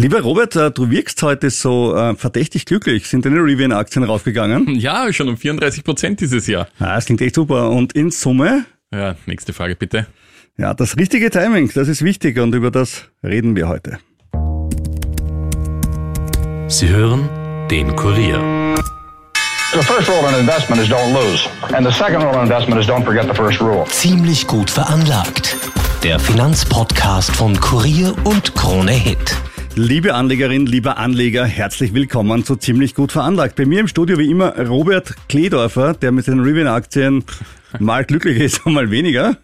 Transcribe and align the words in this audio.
Lieber 0.00 0.22
Robert, 0.22 0.56
äh, 0.56 0.70
du 0.70 0.90
wirkst 0.90 1.22
heute 1.22 1.50
so 1.50 1.94
äh, 1.94 2.14
verdächtig 2.14 2.64
glücklich. 2.64 3.06
Sind 3.06 3.26
deine 3.26 3.40
Rivian-Aktien 3.40 4.02
raufgegangen? 4.02 4.66
Ja, 4.80 5.12
schon 5.12 5.28
um 5.28 5.36
34 5.36 5.84
Prozent 5.84 6.20
dieses 6.22 6.46
Jahr. 6.46 6.68
Ah, 6.78 6.94
das 6.94 7.04
klingt 7.04 7.20
echt 7.20 7.34
super. 7.34 7.68
Und 7.68 7.92
in 7.92 8.10
Summe? 8.10 8.64
Ja, 8.90 9.16
nächste 9.26 9.52
Frage 9.52 9.76
bitte. 9.76 10.06
Ja, 10.56 10.72
das 10.72 10.96
richtige 10.96 11.28
Timing, 11.28 11.70
das 11.74 11.86
ist 11.86 12.02
wichtig 12.02 12.38
und 12.38 12.54
über 12.54 12.70
das 12.70 13.10
reden 13.22 13.54
wir 13.56 13.68
heute. 13.68 13.98
Sie 16.68 16.88
hören 16.88 17.28
den 17.70 17.94
Kurier. 17.94 18.40
The 19.74 19.82
first 19.82 20.08
rule 20.08 20.26
in 20.30 20.40
investment 20.40 20.80
is 20.80 20.88
don't 20.88 21.12
lose. 21.12 21.46
And 21.74 21.86
the 21.86 21.92
second 21.92 22.24
rule 22.24 22.36
in 22.36 22.44
investment 22.44 22.80
is 22.80 22.88
don't 22.88 23.04
forget 23.04 23.26
the 23.28 23.34
first 23.34 23.60
rule. 23.60 23.84
Ziemlich 23.88 24.46
gut 24.46 24.70
veranlagt. 24.70 25.58
Der 26.02 26.18
Finanzpodcast 26.18 27.36
von 27.36 27.60
Kurier 27.60 28.14
und 28.24 28.54
Krone 28.54 28.92
Hit. 28.92 29.36
Liebe 29.82 30.12
Anlegerin, 30.12 30.66
lieber 30.66 30.98
Anleger, 30.98 31.46
herzlich 31.46 31.94
willkommen 31.94 32.44
zu 32.44 32.56
Ziemlich 32.56 32.94
gut 32.94 33.12
veranlagt. 33.12 33.56
Bei 33.56 33.64
mir 33.64 33.80
im 33.80 33.88
Studio 33.88 34.18
wie 34.18 34.30
immer 34.30 34.54
Robert 34.66 35.14
Kledorfer, 35.30 35.94
der 35.94 36.12
mit 36.12 36.26
seinen 36.26 36.40
Rivian-Aktien 36.40 37.24
mal 37.78 38.04
glücklicher 38.04 38.44
ist 38.44 38.66
und 38.66 38.74
mal 38.74 38.90
weniger. 38.90 39.38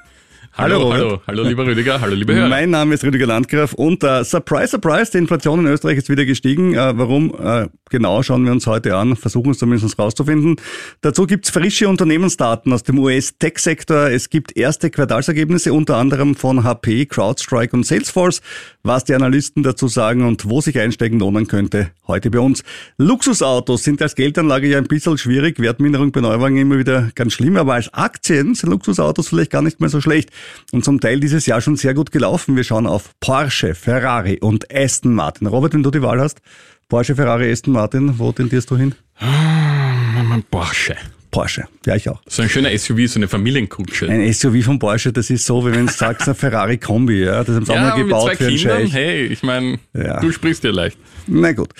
Hallo, 0.58 0.84
Robert. 0.84 1.00
hallo, 1.00 1.20
hallo, 1.26 1.42
lieber 1.42 1.66
Rüdiger, 1.66 2.00
hallo, 2.00 2.14
liebe 2.14 2.34
Hörer. 2.34 2.48
Mein 2.48 2.70
Name 2.70 2.94
ist 2.94 3.04
Rüdiger 3.04 3.26
Landgraf 3.26 3.74
und 3.74 4.02
äh, 4.02 4.24
surprise, 4.24 4.68
surprise, 4.68 5.12
die 5.12 5.18
Inflation 5.18 5.60
in 5.60 5.66
Österreich 5.66 5.98
ist 5.98 6.08
wieder 6.08 6.24
gestiegen. 6.24 6.72
Äh, 6.72 6.96
warum? 6.96 7.34
Äh, 7.38 7.68
genau 7.90 8.22
schauen 8.22 8.42
wir 8.46 8.52
uns 8.52 8.66
heute 8.66 8.96
an, 8.96 9.16
versuchen 9.16 9.50
es 9.50 9.58
zumindest 9.58 9.98
rauszufinden. 9.98 10.56
Dazu 11.02 11.26
gibt's 11.26 11.50
frische 11.50 11.90
Unternehmensdaten 11.90 12.72
aus 12.72 12.84
dem 12.84 12.98
US-Tech-Sektor. 12.98 14.08
Es 14.08 14.30
gibt 14.30 14.56
erste 14.56 14.88
Quartalsergebnisse, 14.88 15.74
unter 15.74 15.98
anderem 15.98 16.34
von 16.34 16.64
HP, 16.64 17.04
CrowdStrike 17.04 17.76
und 17.76 17.84
Salesforce. 17.84 18.40
Was 18.82 19.04
die 19.04 19.14
Analysten 19.14 19.62
dazu 19.62 19.88
sagen 19.88 20.26
und 20.26 20.48
wo 20.48 20.62
sich 20.62 20.78
einsteigen 20.78 21.18
lohnen 21.18 21.48
könnte, 21.48 21.90
heute 22.06 22.30
bei 22.30 22.38
uns. 22.38 22.64
Luxusautos 22.96 23.84
sind 23.84 24.00
als 24.00 24.14
Geldanlage 24.14 24.68
ja 24.68 24.78
ein 24.78 24.84
bisschen 24.84 25.18
schwierig, 25.18 25.58
Wertminderung 25.58 26.12
bei 26.12 26.22
Neuwagen 26.22 26.56
immer 26.56 26.78
wieder 26.78 27.10
ganz 27.14 27.34
schlimm, 27.34 27.58
aber 27.58 27.74
als 27.74 27.92
Aktien 27.92 28.54
sind 28.54 28.70
Luxusautos 28.70 29.28
vielleicht 29.28 29.50
gar 29.50 29.60
nicht 29.60 29.80
mehr 29.80 29.90
so 29.90 30.00
schlecht 30.00 30.30
und 30.72 30.84
zum 30.84 31.00
Teil 31.00 31.20
dieses 31.20 31.46
Jahr 31.46 31.60
schon 31.60 31.76
sehr 31.76 31.94
gut 31.94 32.12
gelaufen. 32.12 32.56
Wir 32.56 32.64
schauen 32.64 32.86
auf 32.86 33.10
Porsche, 33.20 33.74
Ferrari 33.74 34.38
und 34.40 34.72
Aston 34.74 35.14
Martin. 35.14 35.46
Robert, 35.46 35.74
wenn 35.74 35.82
du 35.82 35.90
die 35.90 36.02
Wahl 36.02 36.20
hast, 36.20 36.40
Porsche, 36.88 37.14
Ferrari, 37.16 37.50
Aston 37.50 37.72
Martin, 37.72 38.18
wo 38.18 38.32
tendierst 38.32 38.70
du 38.70 38.76
hin? 38.76 38.94
Mein 39.20 40.42
Porsche. 40.50 40.96
Porsche, 41.30 41.64
ja 41.84 41.96
ich 41.96 42.08
auch. 42.08 42.22
So 42.28 42.42
ein 42.42 42.48
schöner 42.48 42.70
SUV, 42.78 43.08
so 43.08 43.18
eine 43.18 43.28
Familienkutsche. 43.28 44.08
Ein 44.08 44.32
SUV 44.32 44.64
von 44.64 44.78
Porsche, 44.78 45.12
das 45.12 45.28
ist 45.28 45.44
so, 45.44 45.66
wie 45.66 45.74
wenn 45.74 45.86
du 45.86 45.92
sagst, 45.96 46.26
ein 46.28 46.34
Ferrari-Kombi, 46.34 47.24
ja. 47.24 47.44
Das 47.44 47.56
haben 47.56 47.66
sie 47.66 47.72
auch 47.72 47.76
ja, 47.76 47.80
mal 47.82 47.88
aber 47.90 47.98
mit 47.98 48.06
gebaut 48.06 48.22
zwei 48.28 48.36
für 48.36 48.46
einen 48.46 48.56
Kindern, 48.56 48.80
Scheich. 48.82 48.92
hey, 48.94 49.26
ich 49.26 49.42
meine, 49.42 49.78
Ja. 49.92 50.20
du 50.20 50.32
sprichst 50.32 50.64
dir 50.64 50.72
leicht. 50.72 50.96
Na 51.26 51.52
gut. 51.52 51.70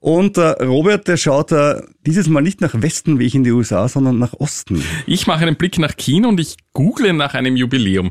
Und 0.00 0.38
äh, 0.38 0.50
Robert, 0.64 1.06
der 1.08 1.18
schaut 1.18 1.52
äh, 1.52 1.82
dieses 2.06 2.26
Mal 2.28 2.40
nicht 2.40 2.62
nach 2.62 2.80
Westen 2.80 3.18
wie 3.18 3.26
ich 3.26 3.34
in 3.34 3.44
die 3.44 3.52
USA, 3.52 3.86
sondern 3.86 4.18
nach 4.18 4.32
Osten. 4.32 4.82
Ich 5.06 5.26
mache 5.26 5.42
einen 5.42 5.56
Blick 5.56 5.78
nach 5.78 5.94
China 5.96 6.28
und 6.28 6.40
ich 6.40 6.56
google 6.72 7.12
nach 7.12 7.34
einem 7.34 7.54
Jubiläum. 7.54 8.10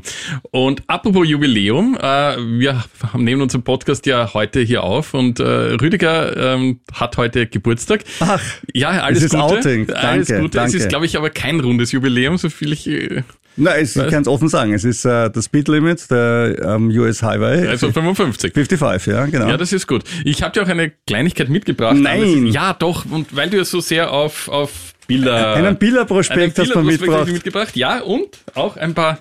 Und 0.52 0.84
apropos 0.86 1.28
Jubiläum, 1.28 1.96
äh, 2.00 2.36
wir 2.36 2.84
nehmen 3.14 3.42
unseren 3.42 3.62
Podcast 3.62 4.06
ja 4.06 4.32
heute 4.34 4.60
hier 4.60 4.84
auf 4.84 5.14
und 5.14 5.40
äh, 5.40 5.42
Rüdiger 5.42 6.36
ähm, 6.54 6.80
hat 6.92 7.16
heute 7.16 7.48
Geburtstag. 7.48 8.04
Ach, 8.20 8.40
ja, 8.72 8.90
alles 8.90 9.18
es 9.18 9.24
ist 9.24 9.30
Gute. 9.32 9.42
Outing. 9.42 9.90
alles 9.90 10.28
Danke, 10.28 10.42
Gute. 10.42 10.58
Es 10.58 10.62
danke. 10.62 10.76
ist, 10.76 10.88
glaube 10.88 11.06
ich, 11.06 11.16
aber 11.16 11.30
kein 11.30 11.58
rundes 11.58 11.90
Jubiläum, 11.90 12.36
so 12.36 12.50
viel 12.50 12.72
ich. 12.72 12.86
Äh, 12.86 13.24
Na, 13.56 13.76
es, 13.76 13.96
ich 13.96 14.08
kann 14.08 14.22
es 14.22 14.28
offen 14.28 14.48
sagen. 14.48 14.72
Es 14.72 14.84
ist 14.84 15.04
äh, 15.04 15.30
das 15.30 15.46
Speed 15.46 15.68
Limit 15.68 16.10
der 16.10 16.56
ähm, 16.62 16.88
US 16.90 17.22
Highway. 17.22 17.66
also 17.66 17.92
55. 17.92 18.54
55, 18.54 19.12
ja, 19.12 19.26
genau. 19.26 19.48
Ja, 19.48 19.56
das 19.56 19.72
ist 19.72 19.86
gut. 19.86 20.04
Ich 20.24 20.42
habe 20.42 20.52
dir 20.52 20.62
auch 20.62 20.68
eine 20.68 20.90
Kleinigkeit 21.06 21.48
mitgebracht. 21.48 21.96
Nein. 21.96 22.46
Es 22.46 22.54
Ja, 22.54 22.72
doch. 22.72 23.04
Und 23.10 23.34
weil 23.34 23.50
du 23.50 23.58
ja 23.58 23.64
so 23.64 23.80
sehr 23.80 24.12
auf, 24.12 24.48
auf 24.48 24.94
Bilder... 25.06 25.54
Einen 25.54 25.76
Bilderprospekt 25.76 26.58
hast 26.58 26.74
du 26.74 26.82
mitgebracht. 26.82 27.30
mitgebracht. 27.30 27.76
Ja, 27.76 28.00
und 28.00 28.38
auch 28.54 28.76
ein 28.76 28.94
paar 28.94 29.18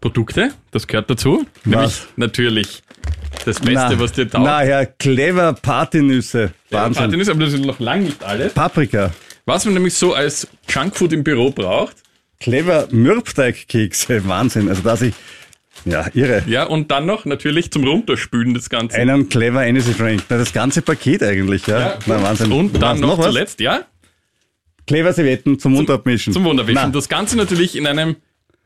Produkte. 0.00 0.50
Das 0.70 0.86
gehört 0.86 1.08
dazu. 1.10 1.46
Nämlich 1.64 1.84
Was? 1.86 2.08
natürlich 2.16 2.82
das 3.44 3.60
Beste, 3.60 3.98
was 3.98 4.12
dir 4.12 4.28
taugt. 4.28 4.44
Na 4.44 4.64
ja, 4.64 4.84
clever 4.84 5.52
Partynüsse. 5.54 6.52
Ja, 6.70 6.82
Wahnsinn. 6.82 7.02
Martin 7.04 7.20
ist 7.20 7.28
aber 7.28 7.44
das 7.44 7.54
ist 7.54 7.64
noch 7.64 7.80
lang 7.80 8.02
nicht 8.02 8.22
alles. 8.22 8.52
Paprika. 8.52 9.12
Was 9.46 9.64
man 9.64 9.74
nämlich 9.74 9.94
so 9.94 10.12
als 10.12 10.46
Junkfood 10.68 11.12
im 11.12 11.24
Büro 11.24 11.50
braucht. 11.50 11.96
Clever 12.40 12.88
Mürbeteigkekse. 12.90 14.26
Wahnsinn. 14.28 14.68
Also 14.68 14.82
dass 14.82 15.02
ich, 15.02 15.14
ja, 15.84 16.06
irre. 16.14 16.44
Ja, 16.46 16.64
und 16.64 16.90
dann 16.90 17.06
noch 17.06 17.24
natürlich 17.24 17.70
zum 17.70 17.84
Runterspülen 17.84 18.54
das 18.54 18.68
Ganze. 18.70 18.96
Einen 18.96 19.28
clever 19.28 19.64
Energy 19.66 19.92
Drink. 19.92 20.24
Na, 20.28 20.38
das 20.38 20.52
ganze 20.52 20.82
Paket 20.82 21.22
eigentlich, 21.22 21.66
ja. 21.66 21.78
ja, 21.80 21.98
Na, 22.06 22.22
Wahnsinn. 22.22 22.52
Und 22.52 22.80
dann 22.80 23.00
noch, 23.00 23.18
was? 23.18 23.26
zuletzt, 23.26 23.60
ja, 23.60 23.82
Clever 24.86 25.12
Servietten 25.12 25.58
zum 25.58 25.72
Mund 25.74 25.90
abmischen. 25.90 26.32
zum 26.32 26.44
Wunderwischen. 26.44 26.80
Na, 26.82 26.88
Das 26.88 27.08
Ganze 27.10 27.36
natürlich 27.36 27.76
in 27.76 27.86
einem 27.86 28.16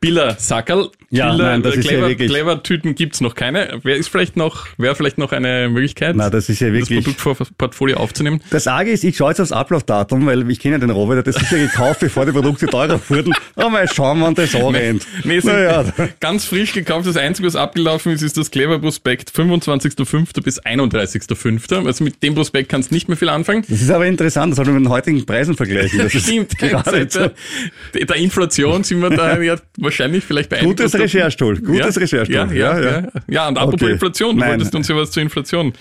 Biller-Sackerl. 0.03 0.89
Ja, 1.09 1.31
Biller, 1.31 1.43
nein, 1.45 1.61
das 1.63 1.75
ist 1.75 1.89
ja 1.89 1.97
clever, 1.99 2.15
clever 2.15 2.63
Tüten 2.63 2.95
gibt's 2.95 3.21
noch 3.21 3.35
keine. 3.35 3.79
Wer 3.83 3.95
ist 3.97 4.09
vielleicht 4.09 4.35
noch, 4.35 4.65
wäre 4.77 4.95
vielleicht 4.95 5.17
noch 5.17 5.31
eine 5.31 5.69
Möglichkeit, 5.69 6.15
Na, 6.15 6.29
das 6.29 6.49
ist 6.49 6.59
ja 6.59 6.73
wirklich- 6.73 7.03
das 7.05 7.15
Produktportfolio 7.15 7.97
aufzunehmen? 7.97 8.41
Das 8.49 8.67
Arge 8.67 8.91
ist, 8.91 9.03
ich 9.03 9.15
schaue 9.15 9.29
jetzt 9.29 9.39
aufs 9.39 9.51
Ablaufdatum, 9.51 10.25
weil 10.25 10.49
ich 10.51 10.59
kenne 10.59 10.75
ja 10.75 10.79
den 10.79 10.89
Robert, 10.89 11.19
hat 11.19 11.27
das 11.27 11.35
sicher 11.35 11.57
gekauft, 11.57 11.99
bevor 12.01 12.25
die 12.25 12.31
Produkte 12.31 12.65
teurer 12.65 12.99
wurden. 13.09 13.33
Aber 13.55 13.69
mal 13.69 13.87
schauen, 13.87 14.21
wann 14.21 14.35
das 14.35 14.53
anrennt. 14.55 15.05
Nee, 15.23 15.39
sind 15.39 15.53
naja, 15.53 15.85
ganz 16.19 16.45
frisch 16.45 16.73
gekauft. 16.73 17.07
Das 17.07 17.15
Einzige, 17.17 17.47
was 17.47 17.55
abgelaufen 17.55 18.11
ist, 18.11 18.21
ist 18.23 18.35
das 18.37 18.51
Clever 18.51 18.79
Prospekt 18.79 19.29
25.05. 19.31 20.41
bis 20.41 20.59
31.05. 20.61 21.85
Also 21.85 22.03
mit 22.03 22.21
dem 22.23 22.35
Prospekt 22.35 22.69
kannst 22.69 22.91
du 22.91 22.95
nicht 22.95 23.07
mehr 23.07 23.17
viel 23.17 23.29
anfangen. 23.29 23.63
das 23.69 23.81
ist 23.81 23.89
aber 23.91 24.05
interessant, 24.07 24.51
das 24.51 24.57
sollte 24.57 24.71
man 24.71 24.81
mit 24.81 24.89
den 24.89 24.93
heutigen 24.93 25.25
Preisen 25.25 25.55
vergleichen. 25.55 25.99
Das 25.99 26.13
ist 26.15 26.23
Stimmt, 26.25 26.57
gerade 26.57 26.89
seit 26.89 27.15
der, 27.15 28.05
der 28.05 28.15
Inflation 28.15 28.83
sind 28.83 29.01
wir 29.01 29.09
da 29.11 29.39
ja 29.41 29.55
wahrscheinlich 29.93 30.23
vielleicht 30.23 30.49
bei 30.49 30.59
Gutes 30.59 30.93
Recherchetool, 30.93 31.59
gutes 31.59 31.95
ja, 31.95 32.01
Recherchetool. 32.01 32.57
Ja, 32.57 32.79
ja, 32.79 32.99
ja. 33.01 33.07
ja. 33.27 33.47
und 33.47 33.57
apropos 33.57 33.83
Okay. 33.83 33.93
Inflation, 33.93 34.35
du 34.35 34.39
Nein. 34.41 34.51
wolltest 34.51 34.75
uns 34.75 34.87
ja 34.87 34.95
was 34.95 35.11
zur 35.11 35.23
Inflation 35.23 35.73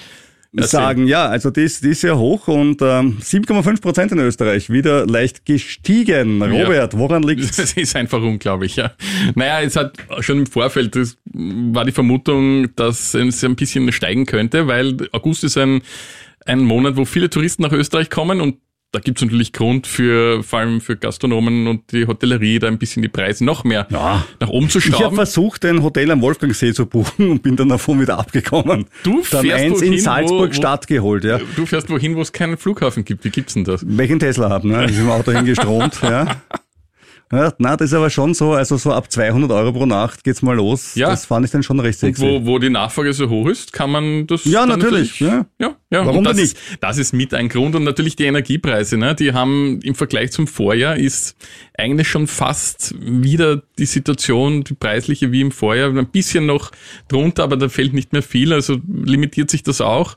erzählen. 0.54 0.82
sagen, 0.82 1.06
ja, 1.06 1.26
also 1.26 1.50
das, 1.50 1.80
die 1.80 1.90
ist 1.90 2.00
sehr 2.02 2.18
hoch 2.18 2.48
und 2.48 2.82
ähm, 2.82 3.18
7,5 3.20 3.80
Prozent 3.80 4.12
in 4.12 4.18
Österreich, 4.18 4.70
wieder 4.70 5.06
leicht 5.06 5.46
gestiegen. 5.46 6.42
Robert, 6.42 6.96
woran 6.96 7.22
liegt 7.26 7.58
Das 7.58 7.72
ist 7.72 7.96
einfach 7.96 8.20
unglaublich, 8.20 8.76
ja. 8.76 8.92
Naja, 9.34 9.62
es 9.62 9.76
hat 9.76 9.96
schon 10.20 10.40
im 10.40 10.46
Vorfeld, 10.46 10.96
das 10.96 11.16
war 11.32 11.84
die 11.84 11.92
Vermutung, 11.92 12.74
dass 12.76 13.14
es 13.14 13.44
ein 13.44 13.56
bisschen 13.56 13.90
steigen 13.92 14.26
könnte, 14.26 14.66
weil 14.66 14.96
August 15.12 15.44
ist 15.44 15.56
ein, 15.56 15.82
ein 16.44 16.60
Monat, 16.60 16.96
wo 16.96 17.04
viele 17.04 17.30
Touristen 17.30 17.62
nach 17.62 17.72
Österreich 17.72 18.10
kommen 18.10 18.40
und 18.40 18.56
da 18.92 19.00
gibt's 19.00 19.22
natürlich 19.22 19.52
Grund 19.54 19.86
für, 19.86 20.42
vor 20.42 20.58
allem 20.58 20.80
für 20.82 20.96
Gastronomen 20.96 21.66
und 21.66 21.90
die 21.92 22.06
Hotellerie, 22.06 22.58
da 22.58 22.68
ein 22.68 22.76
bisschen 22.78 23.02
die 23.02 23.08
Preise 23.08 23.44
noch 23.44 23.64
mehr 23.64 23.86
Ja. 23.90 24.24
nach 24.38 24.48
oben 24.48 24.68
zu 24.68 24.78
Ich 24.78 24.86
habe 24.92 24.96
schrauben. 24.98 25.16
versucht, 25.16 25.64
ein 25.64 25.82
Hotel 25.82 26.10
am 26.10 26.20
Wolfgangsee 26.20 26.74
zu 26.74 26.84
buchen 26.86 27.30
und 27.30 27.42
bin 27.42 27.56
dann 27.56 27.70
davon 27.70 28.00
wieder 28.00 28.18
abgekommen. 28.18 28.84
Du 29.02 29.22
dann 29.30 29.42
fährst 29.46 29.62
eins 29.64 29.80
wohin, 29.80 29.92
in 29.94 29.98
Salzburg 30.00 30.50
wo- 30.50 30.54
Stadt 30.54 30.86
geholt, 30.86 31.24
ja. 31.24 31.40
Du 31.56 31.64
fährst 31.66 31.88
wohin, 31.90 32.16
wo 32.16 32.20
es 32.20 32.32
keinen 32.32 32.58
Flughafen 32.58 33.04
gibt. 33.04 33.24
Wie 33.24 33.30
gibt's 33.30 33.54
denn 33.54 33.64
das? 33.64 33.82
Welchen 33.86 34.18
Tesla 34.18 34.50
haben, 34.50 34.68
ne? 34.70 34.84
Ist 34.84 34.98
im 34.98 35.10
Auto 35.10 35.32
hingestromt, 35.32 35.98
ja. 36.02 36.36
Ja, 37.32 37.52
na, 37.56 37.76
das 37.78 37.90
ist 37.90 37.94
aber 37.94 38.10
schon 38.10 38.34
so, 38.34 38.52
also 38.52 38.76
so 38.76 38.92
ab 38.92 39.10
200 39.10 39.50
Euro 39.50 39.72
pro 39.72 39.86
Nacht 39.86 40.22
geht's 40.22 40.42
mal 40.42 40.54
los. 40.54 40.94
Ja. 40.96 41.08
Das 41.08 41.24
fand 41.24 41.46
ich 41.46 41.50
dann 41.50 41.62
schon 41.62 41.80
recht 41.80 42.02
Und 42.02 42.14
sexy. 42.14 42.22
wo, 42.22 42.44
wo 42.44 42.58
die 42.58 42.68
Nachfrage 42.68 43.12
so 43.14 43.30
hoch 43.30 43.48
ist, 43.48 43.72
kann 43.72 43.90
man 43.90 44.26
das. 44.26 44.44
Ja, 44.44 44.66
dann 44.66 44.78
natürlich, 44.78 45.18
ja. 45.20 45.46
Ja, 45.58 45.74
ja. 45.90 46.04
Warum 46.04 46.24
das 46.24 46.36
denn 46.36 46.44
Ist, 46.44 46.58
das 46.80 46.98
ist 46.98 47.14
mit 47.14 47.32
ein 47.32 47.48
Grund 47.48 47.74
und 47.74 47.84
natürlich 47.84 48.16
die 48.16 48.24
Energiepreise, 48.24 48.98
ne? 48.98 49.14
Die 49.14 49.32
haben 49.32 49.80
im 49.82 49.94
Vergleich 49.94 50.30
zum 50.30 50.46
Vorjahr 50.46 50.96
ist 50.98 51.34
eigentlich 51.78 52.08
schon 52.08 52.26
fast 52.26 52.94
wieder 53.00 53.62
die 53.78 53.86
Situation, 53.86 54.62
die 54.62 54.74
preisliche 54.74 55.32
wie 55.32 55.40
im 55.40 55.52
Vorjahr, 55.52 55.88
ein 55.88 56.06
bisschen 56.08 56.44
noch 56.44 56.70
drunter, 57.08 57.44
aber 57.44 57.56
da 57.56 57.70
fällt 57.70 57.94
nicht 57.94 58.12
mehr 58.12 58.22
viel, 58.22 58.52
also 58.52 58.76
limitiert 58.86 59.50
sich 59.50 59.62
das 59.62 59.80
auch. 59.80 60.16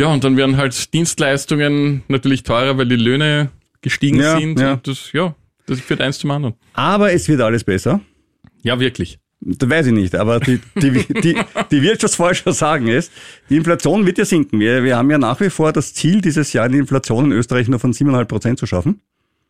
Ja, 0.00 0.08
und 0.08 0.24
dann 0.24 0.36
werden 0.36 0.56
halt 0.56 0.92
Dienstleistungen 0.94 2.02
natürlich 2.08 2.42
teurer, 2.42 2.76
weil 2.78 2.88
die 2.88 2.96
Löhne 2.96 3.50
gestiegen 3.82 4.18
Ja, 4.18 4.38
sind. 4.38 4.58
ja. 4.58 4.72
Und 4.72 4.86
das, 4.88 5.12
ja, 5.12 5.34
das 5.70 5.80
führt 5.80 6.00
eins 6.00 6.18
zum 6.18 6.30
anderen. 6.32 6.54
Aber 6.72 7.12
es 7.12 7.28
wird 7.28 7.40
alles 7.40 7.64
besser. 7.64 8.00
Ja, 8.62 8.78
wirklich. 8.80 9.18
Das 9.40 9.70
weiß 9.70 9.86
ich 9.86 9.92
nicht, 9.92 10.14
aber 10.16 10.38
die, 10.38 10.60
die, 10.76 10.90
die, 11.22 11.40
die 11.70 11.82
Wirtschaftsforscher 11.82 12.52
sagen 12.52 12.88
es, 12.88 13.10
die 13.48 13.56
Inflation 13.56 14.04
wird 14.04 14.18
ja 14.18 14.26
sinken. 14.26 14.60
Wir, 14.60 14.84
wir 14.84 14.98
haben 14.98 15.10
ja 15.10 15.16
nach 15.16 15.40
wie 15.40 15.48
vor 15.48 15.72
das 15.72 15.94
Ziel, 15.94 16.20
dieses 16.20 16.52
Jahr 16.52 16.68
die 16.68 16.76
Inflation 16.76 17.26
in 17.26 17.32
Österreich 17.32 17.66
nur 17.68 17.78
von 17.78 17.94
7,5 17.94 18.24
Prozent 18.26 18.58
zu 18.58 18.66
schaffen. 18.66 19.00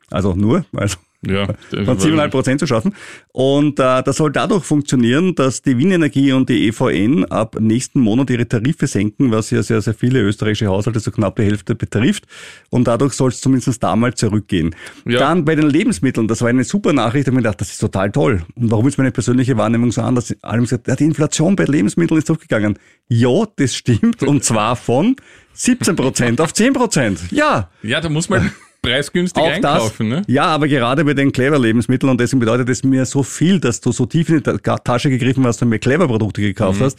Also 0.09 0.35
nur, 0.35 0.65
also 0.73 0.97
Ja, 1.27 1.47
von 1.85 1.99
7,5 1.99 2.29
Prozent 2.29 2.61
zu 2.61 2.67
schaffen. 2.67 2.95
Und 3.33 3.79
äh, 3.79 4.03
das 4.03 4.17
soll 4.17 4.33
dadurch 4.33 4.65
funktionieren, 4.65 5.35
dass 5.35 5.61
die 5.61 5.77
Wienenergie 5.77 6.33
und 6.33 6.49
die 6.49 6.69
EVN 6.69 7.27
ab 7.27 7.57
nächsten 7.61 8.01
Monat 8.01 8.31
ihre 8.31 8.49
Tarife 8.49 8.87
senken, 8.87 9.31
was 9.31 9.51
ja 9.51 9.63
sehr, 9.63 9.83
sehr 9.83 9.93
viele 9.93 10.21
österreichische 10.21 10.69
Haushalte, 10.69 10.99
so 10.99 11.11
knapp 11.11 11.37
die 11.37 11.43
Hälfte 11.43 11.75
betrifft. 11.75 12.25
Und 12.71 12.87
dadurch 12.87 13.13
soll 13.13 13.29
es 13.29 13.43
zumindest 13.43 13.83
da 13.83 13.97
mal 13.97 14.15
zurückgehen. 14.15 14.75
Ja. 15.05 15.19
Dann 15.19 15.45
bei 15.45 15.55
den 15.57 15.69
Lebensmitteln, 15.69 16.27
das 16.27 16.41
war 16.41 16.49
eine 16.49 16.65
super 16.65 16.95
Nachricht, 16.95 17.27
da 17.27 17.33
habe 17.33 17.41
ich 17.41 17.45
mir 17.45 17.49
gedacht, 17.49 17.61
das 17.61 17.71
ist 17.71 17.79
total 17.79 18.11
toll. 18.11 18.43
Und 18.55 18.71
warum 18.71 18.89
ist 18.89 18.97
meine 18.97 19.13
persönliche 19.13 19.59
Wahrnehmung 19.59 19.93
so 19.93 20.01
anders? 20.01 20.35
Alle 20.41 20.55
haben 20.55 20.63
gesagt, 20.63 20.89
ja, 20.89 20.97
die 20.97 21.05
Inflation 21.05 21.55
bei 21.55 21.65
Lebensmitteln 21.65 22.19
ist 22.19 22.31
hochgegangen. 22.31 22.79
Ja, 23.09 23.45
das 23.57 23.75
stimmt. 23.75 24.23
Und 24.23 24.43
zwar 24.43 24.75
von 24.75 25.17
17 25.53 25.97
Prozent 25.97 26.41
auf 26.41 26.55
10 26.55 26.73
Prozent. 26.73 27.21
Ja. 27.31 27.69
Ja, 27.83 28.01
da 28.01 28.09
muss 28.09 28.31
man 28.31 28.51
preisgünstig 28.83 29.43
Auch 29.43 29.49
einkaufen. 29.51 30.11
das, 30.11 30.19
Ne? 30.21 30.33
ja, 30.33 30.45
aber 30.45 30.69
gerade 30.69 31.05
bei 31.05 31.15
den 31.15 31.33
Clever-Lebensmitteln 31.33 32.11
und 32.11 32.21
deswegen 32.21 32.41
bedeutet 32.41 32.69
es 32.69 32.83
mir 32.85 33.05
so 33.05 33.23
viel, 33.23 33.61
dass 33.61 33.81
du 33.81 33.93
so 33.93 34.07
tief 34.07 34.29
in 34.31 34.43
die 34.43 34.43
Ta- 34.43 34.79
Tasche 34.79 35.11
gegriffen 35.11 35.47
hast 35.47 35.61
und 35.63 35.69
mir 35.69 35.79
Clever-Produkte 35.79 36.41
gekauft 36.41 36.81
hast. 36.81 36.99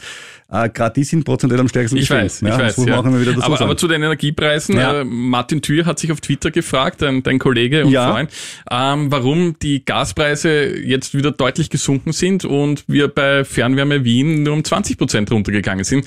Äh, 0.52 0.70
gerade 0.70 0.94
die 0.96 1.04
sind 1.06 1.24
prozentuell 1.24 1.62
am 1.62 1.68
stärksten 1.70 1.96
Mhm. 1.96 2.02
Ich 2.02 2.10
gestiegen. 2.10 2.24
weiß, 2.26 2.42
ich 2.42 2.48
ja, 2.48 2.60
weiß. 2.60 2.76
Das 2.76 2.86
Ja. 2.86 3.00
aber, 3.46 3.62
aber 3.62 3.78
zu 3.78 3.88
den 3.88 4.02
Energiepreisen, 4.04 4.76
Ja. 4.76 5.02
äh, 5.02 5.04
Martin 5.06 5.62
Thür 5.62 5.86
hat 5.86 5.98
sich 5.98 6.12
auf 6.12 6.20
Twitter 6.22 6.52
gefragt, 6.52 7.02
dein, 7.02 7.24
dein 7.24 7.40
Kollege 7.40 7.86
und. 7.86 7.94
Freund, 8.12 8.30
ähm, 8.70 9.12
warum 9.12 9.56
die 9.62 9.84
Gaspreise 9.86 10.78
jetzt 10.78 11.14
wieder 11.16 11.32
deutlich 11.32 11.70
gesunken 11.70 12.12
sind 12.12 12.44
und 12.46 12.84
wir 12.88 13.08
bei 13.08 13.44
Fernwärme 13.46 14.04
Wien 14.04 14.44
nur 14.44 14.54
um 14.54 14.64
20 14.64 14.98
Prozent 14.98 15.32
runtergegangen 15.32 15.86
sind. 15.86 16.06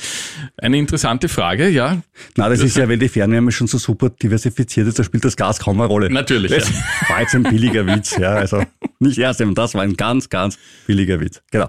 Eine 0.58 0.76
interessante 0.78 1.28
Frage, 1.28 1.68
ja. 1.70 2.02
Na, 2.36 2.48
das 2.48 2.60
ist 2.60 2.76
ja, 2.76 2.88
weil 2.88 2.98
die 2.98 3.08
Fernwärme 3.08 3.50
schon 3.50 3.66
so 3.66 3.78
super 3.78 4.10
diversifiziert 4.10 4.86
ist, 4.88 4.98
da 4.98 5.04
spielt 5.04 5.24
das 5.24 5.36
Gas 5.36 5.58
kaum 5.64 5.81
eine 5.81 5.88
Rolle. 5.88 6.11
Natürlich, 6.11 6.52
Das 6.52 6.69
ja. 6.69 6.76
war 7.08 7.20
jetzt 7.20 7.34
ein 7.34 7.43
billiger 7.43 7.87
Witz, 7.87 8.16
ja, 8.16 8.34
also 8.34 8.62
nicht 8.99 9.19
erst, 9.19 9.40
eben, 9.40 9.55
das 9.55 9.75
war 9.75 9.82
ein 9.82 9.96
ganz, 9.96 10.28
ganz 10.28 10.58
billiger 10.87 11.20
Witz. 11.20 11.43
Genau. 11.50 11.69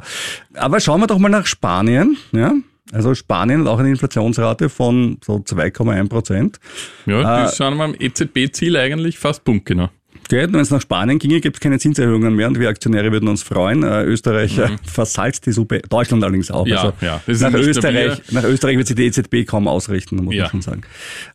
Aber 0.54 0.80
schauen 0.80 1.02
wir 1.02 1.08
doch 1.08 1.20
mal 1.20 1.30
nach 1.30 1.46
Spanien, 1.46 2.18
ja. 2.32 2.54
Also 2.92 3.16
Spanien 3.16 3.62
hat 3.62 3.68
auch 3.68 3.80
eine 3.80 3.90
Inflationsrate 3.90 4.70
von 4.70 5.18
so 5.26 5.38
2,1 5.38 6.08
Prozent. 6.08 6.60
Ja, 7.08 7.46
die 7.46 7.52
sind 7.52 7.82
am 7.82 7.96
EZB-Ziel 7.98 8.78
eigentlich 8.78 9.18
fast 9.18 9.44
punktgenau. 9.44 9.90
Gell, 10.28 10.52
Wenn 10.52 10.60
es 10.60 10.72
nach 10.72 10.82
Spanien 10.82 11.20
ginge, 11.20 11.40
gibt 11.40 11.58
es 11.58 11.60
keine 11.60 11.78
Zinserhöhungen 11.78 12.36
mehr 12.36 12.48
und 12.48 12.60
wir 12.60 12.68
Aktionäre 12.70 13.12
würden 13.12 13.30
uns 13.30 13.44
freuen. 13.44 13.84
Äh, 13.84 14.04
Österreich 14.04 14.58
äh, 14.58 14.70
versalzt 14.84 15.46
die 15.46 15.52
Suppe, 15.52 15.82
Deutschland 15.88 16.24
allerdings 16.24 16.50
auch. 16.50 16.66
Mhm. 16.66 16.72
Ja, 16.72 16.78
also 16.78 16.94
ja. 17.02 17.50
Nach, 17.50 17.54
Österreich, 17.60 18.22
nach 18.32 18.44
Österreich 18.44 18.78
wird 18.78 18.88
sich 18.88 18.96
die 18.96 19.06
EZB 19.06 19.46
kaum 19.48 19.68
ausrichten, 19.68 20.16
muss 20.24 20.34
Ja. 20.34 20.44
man 20.44 20.52
schon 20.52 20.62
sagen. 20.62 20.82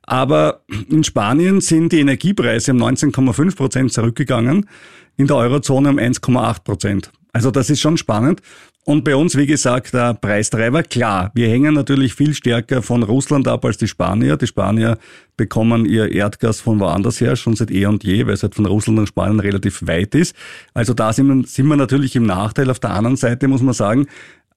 Aber 0.03 0.63
in 0.89 1.05
Spanien 1.05 1.61
sind 1.61 1.93
die 1.93 2.01
Energiepreise 2.01 2.73
um 2.73 2.79
19,5 2.83 3.57
Prozent 3.57 3.93
zurückgegangen, 3.93 4.69
in 5.17 5.27
der 5.27 5.37
Eurozone 5.37 5.91
um 5.91 5.99
1,8 5.99 6.65
Prozent. 6.65 7.13
Also 7.33 7.51
das 7.53 7.71
ist 7.71 7.81
schon 7.81 7.97
spannend. 7.97 8.41
Und 8.85 9.05
bei 9.05 9.15
uns, 9.15 9.37
wie 9.37 9.47
gesagt, 9.47 9.93
der 9.93 10.15
Preistreiber, 10.15 10.83
klar, 10.83 11.31
wir 11.35 11.49
hängen 11.49 11.75
natürlich 11.75 12.15
viel 12.15 12.35
stärker 12.35 12.83
von 12.83 13.03
Russland 13.03 13.47
ab 13.47 13.65
als 13.65 13.77
die 13.77 13.87
Spanier. 13.87 14.39
Die 14.39 14.47
Spanier 14.47 14.99
bekommen 15.37 15.85
ihr 15.85 16.11
Erdgas 16.11 16.61
von 16.61 16.81
woanders 16.81 17.21
her, 17.21 17.37
schon 17.37 17.57
seit 17.57 17.71
eh 17.71 17.87
und 17.87 18.05
je, 18.05 18.27
weil 18.27 18.35
es 18.35 18.43
halt 18.43 18.55
von 18.55 18.67
Russland 18.67 18.99
und 18.99 19.07
Spanien 19.07 19.39
relativ 19.39 19.87
weit 19.87 20.15
ist. 20.15 20.35
Also 20.73 20.95
da 20.95 21.13
sind 21.13 21.29
wir, 21.29 21.47
sind 21.47 21.67
wir 21.67 21.77
natürlich 21.77 22.17
im 22.17 22.25
Nachteil. 22.25 22.71
Auf 22.71 22.81
der 22.81 22.91
anderen 22.91 23.17
Seite 23.17 23.49
muss 23.49 23.61
man 23.61 23.75
sagen, 23.75 24.07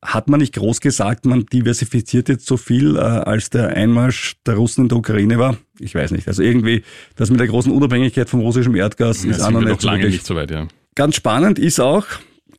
hat 0.02 0.30
man 0.30 0.40
nicht 0.40 0.56
groß 0.56 0.82
gesagt, 0.82 1.26
man 1.26 1.46
diversifiziert 1.46 2.30
jetzt 2.30 2.46
so 2.46 2.58
viel, 2.58 2.96
äh, 2.96 3.00
als 3.00 3.50
der 3.50 3.70
Einmarsch 3.70 4.36
der 4.46 4.56
Russen 4.56 4.84
in 4.84 4.90
der 4.90 4.98
Ukraine 4.98 5.38
war? 5.38 5.58
Ich 5.80 5.96
weiß 5.96 6.12
nicht. 6.12 6.28
Also 6.28 6.44
irgendwie, 6.44 6.84
das 7.16 7.30
mit 7.30 7.40
der 7.40 7.48
großen 7.48 7.72
Unabhängigkeit 7.72 8.30
vom 8.30 8.42
russischen 8.42 8.76
Erdgas 8.76 9.24
Ja, 9.24 9.32
ist 9.32 9.40
wir 9.40 9.62
nicht 9.62 9.82
so 9.82 9.88
lange 9.88 10.06
nicht 10.06 10.26
so 10.26 10.36
weit, 10.36 10.52
ja. 10.52 10.68
Ganz 10.96 11.16
spannend 11.16 11.60
ist 11.60 11.80
auch, 11.80 12.06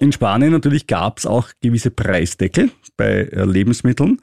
in 0.04 0.12
Spanien 0.12 0.52
natürlich 0.52 0.86
gab 0.86 1.18
es 1.18 1.26
auch 1.26 1.48
gewisse 1.60 1.90
Preisdeckel 1.90 2.70
bei 2.96 3.22
äh, 3.24 3.44
Lebensmitteln. 3.44 4.20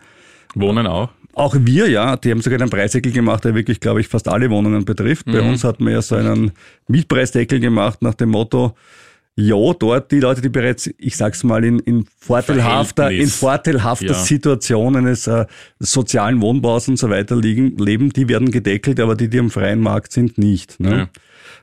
Wohnen 0.56 0.88
auch. 0.88 1.10
Auch 1.34 1.56
wir, 1.58 1.90
ja, 1.90 2.18
die 2.18 2.32
haben 2.32 2.42
sogar 2.42 2.60
einen 2.60 2.70
Preisdeckel 2.70 3.12
gemacht, 3.12 3.46
der 3.46 3.56
wirklich, 3.56 3.80
glaube 3.80 4.02
ich, 4.02 4.08
fast 4.08 4.28
alle 4.28 4.50
Wohnungen 4.50 4.84
betrifft. 4.84 5.26
Bei 5.28 5.42
uns 5.42 5.64
hat 5.64 5.80
man 5.80 5.94
ja 5.94 6.02
so 6.02 6.16
einen 6.16 6.52
Mietpreisdeckel 6.88 7.62
gemacht 7.62 8.02
nach 8.02 8.16
dem 8.16 8.30
Motto, 8.30 8.76
ja, 9.36 9.56
dort 9.80 10.12
die 10.12 10.20
Leute, 10.20 10.42
die 10.42 10.50
bereits, 10.50 10.90
ich 10.98 11.16
sag's 11.16 11.44
mal, 11.44 11.64
in, 11.64 11.80
in 11.80 12.06
vorteilhafter, 12.20 13.10
in 13.12 13.28
vorteilhafter 13.28 14.08
Ja. 14.08 14.14
Situation 14.14 14.98
eines 14.98 15.26
äh, 15.26 15.46
sozialen 15.80 16.42
Wohnbaus 16.42 16.90
und 16.90 16.98
so 16.98 17.10
weiter 17.10 17.38
liegen, 17.38 17.78
leben, 17.78 18.12
die 18.12 18.28
werden 18.28 18.52
gedeckelt, 18.52 19.00
aber 19.00 19.16
die, 19.16 19.30
die 19.30 19.40
am 19.40 19.50
freien 19.50 19.80
Markt 19.80 20.12
sind, 20.12 20.38
nicht. 20.38 20.80
Ne? 20.82 20.92
Ja. 20.92 21.10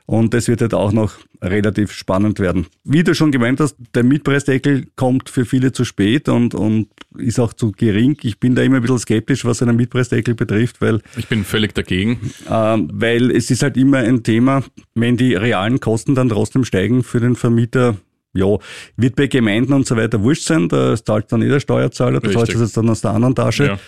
Und 0.09 0.33
das 0.33 0.47
wird 0.47 0.61
halt 0.61 0.73
auch 0.73 0.91
noch 0.91 1.13
relativ 1.39 1.91
spannend 1.91 2.39
werden. 2.39 2.65
Wie 2.83 3.03
du 3.03 3.13
schon 3.13 3.31
gemeint 3.31 3.59
hast, 3.59 3.75
der 3.93 4.03
Mietpreisdeckel 4.03 4.87
kommt 4.95 5.29
für 5.29 5.45
viele 5.45 5.71
zu 5.71 5.85
spät 5.85 6.27
und, 6.29 6.55
und 6.55 6.87
ist 7.15 7.39
auch 7.39 7.53
zu 7.53 7.71
gering. 7.71 8.17
Ich 8.23 8.39
bin 8.39 8.55
da 8.55 8.63
immer 8.63 8.77
ein 8.77 8.81
bisschen 8.81 8.97
skeptisch, 8.97 9.45
was 9.45 9.61
einen 9.61 9.75
Mietpreisdeckel 9.75 10.33
betrifft, 10.33 10.81
weil, 10.81 11.01
Ich 11.15 11.27
bin 11.27 11.43
völlig 11.43 11.75
dagegen. 11.75 12.31
ähm, 12.49 12.89
weil 12.91 13.29
es 13.29 13.51
ist 13.51 13.61
halt 13.61 13.77
immer 13.77 13.99
ein 13.99 14.23
Thema, 14.23 14.63
wenn 14.95 15.15
die 15.15 15.35
realen 15.35 15.79
Kosten 15.79 16.15
dann 16.15 16.29
trotzdem 16.29 16.65
steigen 16.65 17.03
für 17.03 17.19
den 17.19 17.35
Vermieter, 17.35 17.97
ja, 18.33 18.57
wird 18.97 19.15
bei 19.15 19.27
Gemeinden 19.27 19.73
und 19.73 19.85
so 19.85 19.95
weiter 19.95 20.23
wurscht 20.23 20.47
sein, 20.47 20.69
da 20.69 20.95
zahlt 20.95 21.31
dann 21.31 21.43
jeder 21.43 21.59
Steuerzahler, 21.59 22.19
da 22.19 22.31
zahlt 22.31 22.47
Richtig. 22.47 22.53
das 22.55 22.61
jetzt 22.69 22.77
dann 22.77 22.89
aus 22.89 23.01
der 23.01 23.11
anderen 23.11 23.35
Tasche. 23.35 23.65
Ja. 23.65 23.79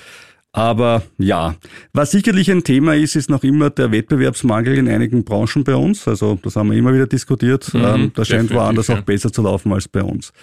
Aber 0.54 1.04
ja, 1.18 1.56
was 1.94 2.12
sicherlich 2.12 2.52
ein 2.52 2.64
Thema 2.64 2.96
ist, 2.96 3.16
ist 3.16 3.30
noch 3.30 3.44
immer 3.44 3.70
der 3.70 3.92
Wettbewerbsmangel 3.92 4.78
in 4.78 4.90
einigen 4.90 5.24
Branchen 5.24 5.64
bei 5.64 5.76
uns. 5.76 6.08
Also 6.08 6.38
das 6.42 6.58
haben 6.58 6.72
wir 6.72 6.78
immer 6.78 6.94
wieder 6.94 7.08
diskutiert. 7.08 7.72
ähm, 7.74 8.12
da 8.14 8.26
scheint 8.26 8.54
woanders 8.54 8.88
ja. 8.88 8.98
auch 8.98 9.02
besser 9.02 9.32
zu 9.32 9.42
laufen 9.42 9.72
als 9.72 9.88
bei 9.88 10.04
uns. 10.04 10.34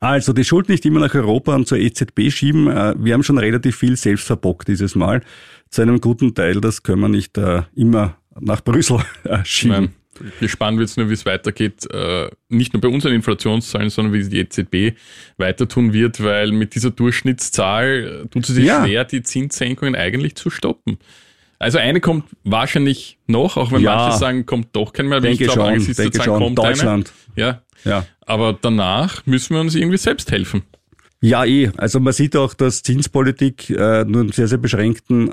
Also 0.00 0.32
die 0.32 0.44
Schuld 0.44 0.68
nicht 0.68 0.84
immer 0.86 1.00
nach 1.00 1.14
Europa 1.14 1.54
und 1.54 1.66
zur 1.66 1.78
EZB 1.78 2.30
schieben. 2.30 2.68
Äh, 2.68 2.94
Wir 2.98 3.14
haben 3.14 3.22
schon 3.22 3.38
relativ 3.38 3.76
viel 3.76 3.96
selbst 3.96 4.26
verbockt 4.26 4.68
dieses 4.68 4.94
Mal. 4.94 5.22
Zu 5.70 5.82
einem 5.82 6.00
guten 6.00 6.34
Teil, 6.34 6.60
das 6.60 6.82
können 6.82 7.00
wir 7.00 7.08
nicht 7.08 7.36
äh, 7.38 7.62
immer 7.74 8.16
nach 8.40 8.62
Brüssel 8.62 8.98
äh, 9.24 9.44
schieben. 9.44 9.76
Nein. 9.76 9.97
Gespannt 10.40 10.78
wird's 10.78 10.96
nur, 10.96 11.08
wie 11.08 11.14
es 11.14 11.26
weitergeht. 11.26 11.86
Äh, 11.92 12.28
nicht 12.48 12.72
nur 12.72 12.80
bei 12.80 12.88
unseren 12.88 13.12
Inflationszahlen, 13.14 13.90
sondern 13.90 14.12
wie 14.14 14.28
die 14.28 14.38
EZB 14.38 14.96
weiter 15.36 15.68
tun 15.68 15.92
wird, 15.92 16.22
weil 16.22 16.52
mit 16.52 16.74
dieser 16.74 16.90
Durchschnittszahl 16.90 18.22
äh, 18.24 18.28
tut 18.28 18.46
sie 18.46 18.54
sich 18.54 18.64
Ja. 18.64 18.84
schwer, 18.84 19.04
die 19.04 19.22
Zinssenkungen 19.22 19.94
eigentlich 19.94 20.34
zu 20.36 20.50
stoppen. 20.50 20.98
Also 21.60 21.78
eine 21.78 22.00
kommt 22.00 22.24
wahrscheinlich 22.44 23.18
noch, 23.26 23.56
auch 23.56 23.72
wenn 23.72 23.80
Ja. 23.82 23.96
manche 23.96 24.18
sagen, 24.18 24.46
kommt 24.46 24.68
doch 24.74 24.92
kein 24.92 25.08
mehr. 25.08 25.20
Denke 25.20 25.44
ich 25.44 25.50
glaube, 25.50 25.68
angesichts 25.68 25.96
der 25.96 26.12
Zahlen 26.12 26.38
kommt 26.38 26.58
Deutschland. 26.58 27.12
eine. 27.36 27.44
Ja. 27.46 27.62
Ja. 27.84 28.06
Aber 28.20 28.56
danach 28.60 29.24
müssen 29.26 29.54
wir 29.54 29.60
uns 29.60 29.74
irgendwie 29.74 29.96
selbst 29.98 30.30
helfen. 30.30 30.62
Ja, 31.20 31.44
eh. 31.44 31.70
Also 31.76 31.98
man 31.98 32.12
sieht 32.12 32.36
auch, 32.36 32.54
dass 32.54 32.82
Zinspolitik 32.82 33.70
äh, 33.70 34.04
nur 34.04 34.20
einen 34.20 34.32
sehr, 34.32 34.46
sehr 34.46 34.58
beschränkten, 34.58 35.32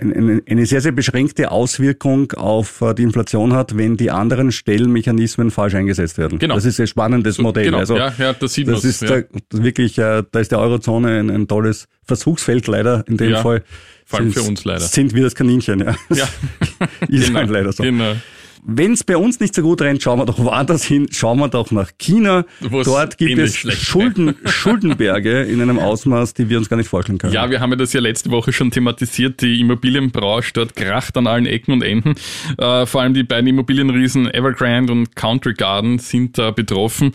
eine, 0.00 0.42
eine 0.48 0.66
sehr, 0.66 0.80
sehr 0.80 0.90
beschränkte 0.90 1.52
Auswirkung 1.52 2.32
auf 2.32 2.80
äh, 2.80 2.94
die 2.94 3.04
Inflation 3.04 3.52
hat, 3.52 3.76
wenn 3.76 3.96
die 3.96 4.10
anderen 4.10 4.50
Stellmechanismen 4.50 5.52
falsch 5.52 5.74
eingesetzt 5.74 6.18
werden. 6.18 6.40
Genau. 6.40 6.56
Das 6.56 6.64
ist 6.64 6.80
ein 6.80 6.88
spannendes 6.88 7.38
Modell. 7.38 7.66
Genau, 7.66 7.78
Also 7.78 7.96
ja, 7.96 8.12
ja, 8.18 8.32
das 8.32 8.54
sieht 8.54 8.66
das 8.66 8.82
man's, 8.82 8.84
ist 8.84 9.02
ja. 9.02 9.20
da, 9.20 9.62
wirklich, 9.62 9.98
äh, 9.98 10.24
da 10.30 10.40
ist 10.40 10.50
der 10.50 10.58
Eurozone 10.58 11.20
ein, 11.20 11.30
ein 11.30 11.46
tolles 11.46 11.86
Versuchsfeld 12.02 12.66
leider 12.66 13.04
in 13.06 13.16
dem 13.16 13.30
Ja, 13.30 13.42
Fall. 13.42 13.62
vor 14.06 14.18
allem 14.18 14.32
für 14.32 14.42
uns 14.42 14.64
leider. 14.64 14.80
Sind 14.80 15.14
wir 15.14 15.22
das 15.22 15.36
Kaninchen, 15.36 15.78
ja. 15.78 15.94
Ja. 16.12 16.28
ist 17.08 17.32
halt 17.32 17.50
leider 17.50 17.72
so. 17.72 17.84
Genau. 17.84 18.14
Wenn 18.62 18.92
es 18.92 19.04
bei 19.04 19.16
uns 19.16 19.40
nicht 19.40 19.54
so 19.54 19.62
gut 19.62 19.80
rennt, 19.80 20.02
schauen 20.02 20.18
wir 20.18 20.26
doch 20.26 20.38
woanders 20.44 20.84
hin. 20.84 21.08
Schauen 21.10 21.38
wir 21.38 21.48
doch 21.48 21.70
nach 21.70 21.90
China. 21.98 22.44
Wo 22.60 22.80
es 22.80 22.86
Dort 22.86 23.18
gibt 23.18 23.38
es 23.38 23.56
Schulden, 23.56 24.36
Schuldenberge 24.44 25.42
in 25.42 25.60
einem 25.60 25.78
Ausmaß, 25.90 26.34
die 26.34 26.48
wir 26.48 26.58
uns 26.58 26.68
gar 26.68 26.76
nicht 26.76 26.88
vorstellen 26.88 27.18
können. 27.18 27.32
Ja, 27.32 27.50
wir 27.50 27.60
haben 27.60 27.70
ja 27.70 27.76
das 27.76 27.92
ja 27.92 28.00
letzte 28.00 28.30
Woche 28.30 28.52
schon 28.52 28.70
thematisiert. 28.70 29.40
Die 29.40 29.60
Immobilienbranche 29.60 30.52
dort 30.52 30.76
kracht 30.76 31.16
an 31.16 31.26
allen 31.26 31.46
Ecken 31.46 31.72
und 31.72 31.82
Enden. 31.82 32.14
Äh, 32.58 32.86
vor 32.86 33.02
allem 33.02 33.14
die 33.14 33.22
beiden 33.22 33.46
Immobilienriesen 33.46 34.32
Evergrande 34.32 34.92
und 34.92 35.16
Country 35.16 35.54
Garden 35.54 35.98
sind 35.98 36.38
da 36.38 36.50
betroffen. 36.50 37.12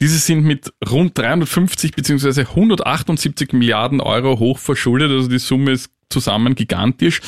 Diese 0.00 0.18
sind 0.18 0.44
mit 0.44 0.72
rund 0.90 1.16
350 1.16 1.92
bzw. 1.92 2.42
178 2.42 3.52
Milliarden 3.52 4.00
Euro 4.00 4.38
hoch 4.38 4.58
verschuldet. 4.58 5.10
Also 5.10 5.28
die 5.28 5.38
Summe 5.38 5.72
ist 5.72 5.90
zusammen 6.12 6.54
gigantisch. 6.54 7.20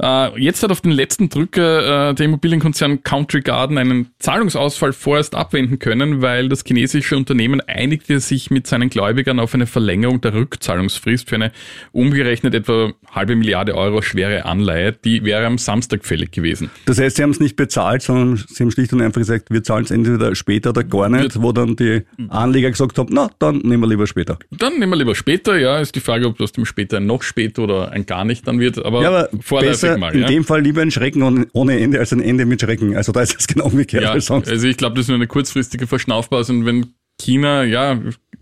Äh, 0.00 0.40
jetzt 0.40 0.62
hat 0.62 0.70
auf 0.70 0.80
den 0.80 0.92
letzten 0.92 1.28
Drücker 1.28 2.10
äh, 2.10 2.14
der 2.14 2.26
Immobilienkonzern 2.26 3.02
Country 3.02 3.42
Garden 3.42 3.76
einen 3.76 4.10
Zahlungsausfall 4.18 4.92
vorerst 4.92 5.34
abwenden 5.34 5.78
können, 5.78 6.22
weil 6.22 6.48
das 6.48 6.64
chinesische 6.66 7.16
Unternehmen 7.16 7.60
einigte 7.60 8.20
sich 8.20 8.50
mit 8.50 8.66
seinen 8.66 8.88
Gläubigern 8.88 9.40
auf 9.40 9.54
eine 9.54 9.66
Verlängerung 9.66 10.20
der 10.20 10.34
Rückzahlungsfrist 10.34 11.28
für 11.28 11.34
eine 11.36 11.52
umgerechnet 11.92 12.54
etwa 12.54 12.92
halbe 13.10 13.36
Milliarde 13.36 13.74
Euro 13.74 14.02
schwere 14.02 14.44
Anleihe. 14.44 14.92
Die 14.92 15.24
wäre 15.24 15.46
am 15.46 15.58
Samstag 15.58 16.04
fällig 16.04 16.32
gewesen. 16.32 16.70
Das 16.86 16.98
heißt, 16.98 17.16
sie 17.16 17.22
haben 17.22 17.30
es 17.30 17.40
nicht 17.40 17.56
bezahlt, 17.56 18.02
sondern 18.02 18.36
sie 18.36 18.62
haben 18.62 18.70
schlicht 18.70 18.92
und 18.92 19.02
einfach 19.02 19.20
gesagt, 19.20 19.50
wir 19.50 19.62
zahlen 19.62 19.84
es 19.84 19.90
entweder 19.90 20.34
später 20.34 20.70
oder 20.70 20.84
gar 20.84 21.08
nicht, 21.08 21.42
wo 21.42 21.52
dann 21.52 21.76
die 21.76 22.02
Anleger 22.28 22.70
gesagt 22.70 22.98
haben, 22.98 23.08
na, 23.12 23.30
dann 23.38 23.58
nehmen 23.58 23.82
wir 23.82 23.88
lieber 23.88 24.06
später. 24.06 24.38
Dann 24.50 24.78
nehmen 24.78 24.92
wir 24.92 24.96
lieber 24.96 25.14
später, 25.14 25.58
ja, 25.58 25.78
ist 25.78 25.94
die 25.94 26.00
Frage, 26.00 26.26
ob 26.26 26.40
aus 26.40 26.52
dem 26.52 26.64
später 26.64 26.98
ein 26.98 27.06
noch 27.06 27.22
später 27.22 27.62
oder 27.62 27.90
ein 27.90 28.06
gar 28.06 28.19
gar 28.20 28.24
nicht 28.26 28.46
dann 28.46 28.60
wird, 28.60 28.84
aber, 28.84 29.02
Ja, 29.02 29.08
aber 29.08 29.28
vorläufig 29.40 29.80
besser 29.80 29.98
mal. 29.98 30.14
in 30.14 30.20
ja. 30.22 30.26
dem 30.28 30.44
Fall 30.44 30.60
lieber 30.60 30.82
ein 30.82 30.90
Schrecken 30.90 31.22
ohne- 31.22 31.46
ohne 31.52 31.80
Ende 31.80 31.98
als 31.98 32.12
ein 32.12 32.20
Ende 32.20 32.44
mit 32.44 32.60
Schrecken. 32.60 32.94
Also 32.96 33.12
da 33.12 33.22
ist 33.22 33.34
es 33.38 33.46
genau 33.46 33.64
umgekehrt 33.66 34.02
ja, 34.04 34.12
als 34.12 34.26
sonst. 34.26 34.48
also 34.48 34.66
ich 34.66 34.76
glaube, 34.76 34.96
das 34.96 35.04
ist 35.04 35.08
nur 35.08 35.16
eine 35.16 35.26
kurzfristige 35.26 35.86
Verschnaufpause 35.86 36.52
und 36.52 36.66
wenn 36.66 36.86
China, 37.18 37.64
ja, 37.64 37.98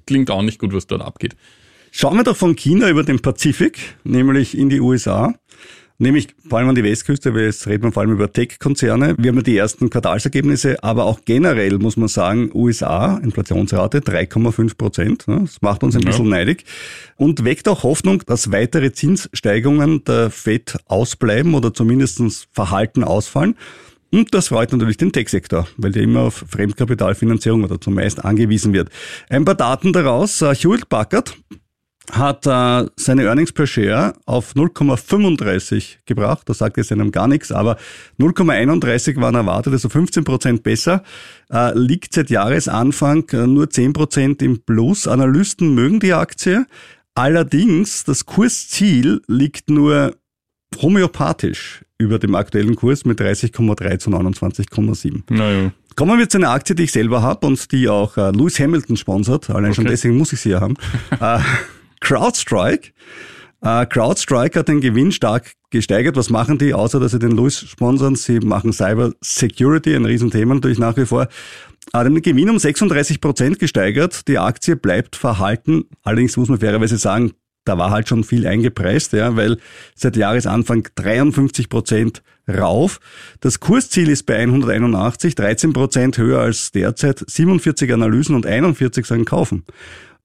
klingt 0.07 0.31
auch 0.31 0.43
nicht 0.43 0.59
gut, 0.59 0.73
was 0.73 0.87
dort 0.87 1.03
abgeht. 1.03 1.37
Schauen 1.91 2.17
wir 2.17 2.25
doch 2.25 2.37
von 2.37 2.55
China 2.57 2.89
über 2.91 3.03
den 3.05 3.21
Pazifik, 3.21 3.79
nämlich 4.05 4.57
in 4.59 4.69
die 4.69 4.81
USA. 4.81 5.35
Nämlich 6.01 6.29
vor 6.49 6.59
allem 6.59 6.69
an 6.69 6.77
die 6.77 6.85
Westküste, 6.85 7.35
weil 7.35 7.47
jetzt 7.47 7.67
reden 7.67 7.83
wir 7.83 7.91
vor 7.93 8.03
allem 8.03 8.13
über 8.13 8.33
Tech-Konzerne. 8.33 9.17
Wir 9.19 9.31
haben 9.31 9.37
ja 9.39 9.43
die 9.43 9.57
ersten 9.57 9.91
Quartalsergebnisse, 9.91 10.83
aber 10.85 11.07
auch 11.07 11.23
generell 11.25 11.77
muss 11.79 11.97
man 11.97 12.07
sagen, 12.07 12.51
USA, 12.55 13.17
Inflationsrate 13.19 13.99
3,5 13.99 14.77
Prozent. 14.79 15.25
Das 15.27 15.61
macht 15.61 15.83
uns 15.83 15.97
ein 15.97 16.03
Ja. 16.03 16.11
bisschen 16.11 16.29
neidig 16.29 16.65
und 17.17 17.45
weckt 17.45 17.67
auch 17.67 17.83
Hoffnung, 17.83 18.23
dass 18.27 18.53
weitere 18.53 18.93
Zinssteigungen 18.93 20.05
der 20.05 20.31
FED 20.31 20.79
ausbleiben 20.87 21.55
oder 21.55 21.75
zumindestens 21.75 22.47
verhalten 22.53 23.03
ausfallen. 23.03 23.57
Und 24.13 24.33
das 24.35 24.49
freut 24.49 24.71
natürlich 24.71 24.99
den 24.99 25.11
Tech-Sektor, 25.11 25.67
weil 25.79 25.91
der 25.91 26.05
immer 26.05 26.21
auf 26.21 26.45
Fremdkapitalfinanzierung 26.49 27.65
oder 27.65 27.81
zumeist 27.81 28.25
angewiesen 28.25 28.73
wird. 28.73 28.89
Ein 29.31 29.45
paar 29.45 29.57
Daten 29.57 29.93
daraus. 29.93 30.43
Äh, 30.43 30.55
Hewlett 30.55 30.89
Packard 30.89 31.37
hat 32.13 32.47
äh, 32.47 32.89
seine 32.97 33.25
Earnings 33.25 33.53
per 33.53 33.67
Share 33.67 34.15
auf 34.27 34.55
0,35 34.55 35.99
gebracht. 36.07 36.49
Das 36.49 36.59
sagt 36.59 36.77
jetzt 36.77 36.93
einem 36.93 37.13
gar 37.13 37.29
nichts, 37.29 37.53
aber 37.53 37.77
0,31 38.19 39.21
waren 39.21 39.35
erwartet, 39.35 39.73
also 39.73 39.89
15 39.89 40.25
Prozent 40.25 40.63
besser. 40.63 41.03
Äh, 41.51 41.77
liegt 41.79 42.15
seit 42.15 42.31
Jahresanfang 42.31 43.29
äh, 43.31 43.47
nur 43.47 43.71
10 43.71 43.93
Prozent 43.93 44.43
im 44.43 44.61
Plus. 44.61 45.07
Analysten 45.07 45.75
mögen 45.75 46.01
die 46.01 46.13
Aktie. 46.13 46.67
Allerdings, 47.15 48.05
das 48.05 48.27
Kursziel 48.27 49.23
liegt 49.27 49.71
nur 49.71 50.15
homöopathisch 50.81 51.85
über 51.99 52.19
dem 52.19 52.35
aktuellen 52.35 52.77
Kurs 52.77 53.05
mit 53.05 53.21
30,3 53.21 53.99
zu 53.99 54.11
29,7. 54.11 55.23
Naja. 55.31 55.73
Kommen 55.97 56.17
wir 56.19 56.29
zu 56.29 56.39
einer 56.39 56.51
Aktie, 56.51 56.77
die 56.77 56.85
ich 56.85 56.93
selber 56.93 57.23
habe 57.23 57.45
und 57.47 57.73
die 57.73 57.89
auch 57.89 58.17
äh, 58.17 58.31
Lewis 58.31 58.61
Hamilton 58.61 58.97
sponsert. 58.97 59.51
Allein 59.51 59.75
schon 59.75 59.83
Okay. 59.85 59.95
deswegen 59.95 60.17
muss 60.17 60.33
ich 60.33 60.41
sie 60.41 60.51
ja 60.51 60.61
haben. 60.61 60.77
äh, 61.21 61.41
CrowdStrike. 62.01 62.93
Äh, 63.61 63.87
CrowdStrike 63.87 64.59
hat 64.59 64.69
den 64.69 64.81
Gewinn 64.81 65.13
stark 65.13 65.53
gesteigert. 65.71 66.17
Was 66.17 66.31
machen 66.31 66.59
die, 66.59 66.75
außer 66.75 67.01
dass 67.01 67.13
sie 67.13 67.19
den 67.19 67.33
Lewis 67.33 67.59
sponsern? 67.59 68.15
Sie 68.15 68.41
machen 68.41 68.73
Cyber 68.73 69.13
Security, 69.21 69.95
ein 69.95 70.05
Riesenthema 70.05 70.55
natürlich 70.55 70.79
nach 70.79 70.97
wie 70.97 71.07
vor. 71.07 71.29
Hat 71.93 72.07
den 72.07 72.21
Gewinn 72.23 72.51
um 72.51 72.59
36 72.59 73.21
Prozent 73.21 73.59
gesteigert. 73.59 74.29
Die 74.29 74.39
Aktie 74.39 74.77
bleibt 74.77 75.17
verhalten. 75.17 75.85
Allerdings 76.03 76.37
muss 76.37 76.49
man 76.49 76.61
fairerweise 76.61 76.99
sagen, 76.99 77.33
da 77.65 77.77
war 77.77 77.91
halt 77.91 78.09
schon 78.09 78.25
viel 78.25 78.47
eingepreist, 78.47 79.13
ja, 79.13 79.37
weil 79.37 79.59
seit 79.95 80.17
Jahresanfang 80.17 80.89
53 80.95 81.69
Prozent 81.69 82.23
rauf. 82.49 82.99
Das 83.41 83.61
Kursziel 83.61 84.09
ist 84.09 84.25
bei 84.25 84.39
181, 84.39 85.35
13 85.35 85.75
Prozent 85.75 86.17
höher 86.17 86.41
als 86.41 86.73
derzeit, 86.73 87.23
47 87.27 87.93
Analysen 87.93 88.35
und 88.35 88.47
41 88.47 89.05
sagen 89.05 89.27
kaufen. 89.27 89.65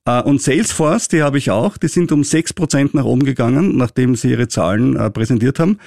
Äh, 0.05 0.21
Und 0.21 0.41
Salesforce, 0.41 1.07
die 1.07 1.21
habe 1.21 1.37
ich 1.37 1.51
auch, 1.51 1.77
die 1.77 1.87
sind 1.87 2.11
um 2.11 2.23
6 2.23 2.53
Prozent 2.53 2.93
nach 2.93 3.05
oben 3.05 3.23
gegangen, 3.23 3.77
nachdem 3.77 4.15
sie 4.15 4.31
ihre 4.31 4.47
Zahlen 4.47 4.95
äh, 4.95 5.09
präsentiert 5.09 5.59
haben. 5.59 5.79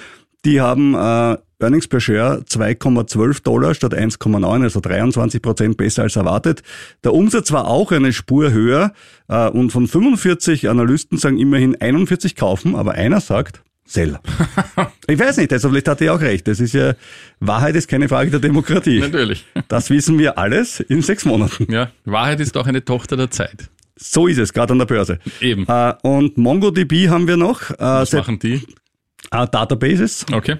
Die 0.44 0.61
haben 0.61 0.94
äh, 0.94 1.37
Earnings 1.58 1.88
per 1.88 2.00
Share 2.00 2.42
2,12 2.49 3.42
Dollar 3.42 3.75
statt 3.75 3.94
1,9, 3.94 4.62
also 4.62 4.80
23 4.80 5.40
Prozent 5.40 5.76
besser 5.76 6.02
als 6.02 6.16
erwartet. 6.16 6.62
Der 7.02 7.14
Umsatz 7.14 7.50
war 7.50 7.66
auch 7.66 7.92
eine 7.92 8.12
Spur 8.12 8.52
höher 8.52 8.92
und 9.26 9.70
von 9.70 9.88
45 9.88 10.68
Analysten 10.68 11.16
sagen 11.16 11.38
immerhin 11.38 11.80
41 11.80 12.37
kaufen, 12.37 12.76
aber 12.76 12.92
einer 12.92 13.23
sagt 13.23 13.62
Sell. 13.87 14.18
ich 15.06 15.18
weiß 15.18 15.38
nicht, 15.38 15.52
also 15.52 15.70
vielleicht 15.70 15.88
hat 15.88 16.00
er 16.02 16.14
auch 16.14 16.20
recht. 16.20 16.46
Das 16.46 16.61
ist 16.61 16.75
ja, 16.75 16.94
Wahrheit 17.40 17.76
ist 17.76 17.88
keine 17.88 18.08
Frage 18.08 18.30
der 18.30 18.40
Demokratie. 18.40 18.99
Natürlich. 18.99 19.46
Das 19.68 19.90
wissen 19.90 20.18
wir 20.18 20.38
alles 20.38 20.80
in 20.80 21.02
sechs 21.02 21.25
Monaten. 21.25 21.73
Ja, 21.73 21.90
Wahrheit 22.04 22.40
ist 22.40 22.56
auch 22.56 22.66
eine 22.66 22.85
Tochter 22.85 23.16
der 23.16 23.30
Zeit. 23.30 23.70
So 23.97 24.26
ist 24.26 24.38
es, 24.38 24.53
gerade 24.53 24.73
an 24.73 24.79
der 24.79 24.87
Börse. 24.87 25.19
Eben. 25.41 25.67
Äh, 25.67 25.95
und 26.03 26.37
MongoDB 26.37 27.09
haben 27.09 27.26
wir 27.29 27.37
noch. 27.37 27.71
Äh, 27.71 27.76
Was 27.79 28.11
seit, 28.11 28.21
machen 28.21 28.38
die? 28.38 28.62
äh, 29.31 29.47
Databases. 29.50 30.26
Okay. 30.33 30.57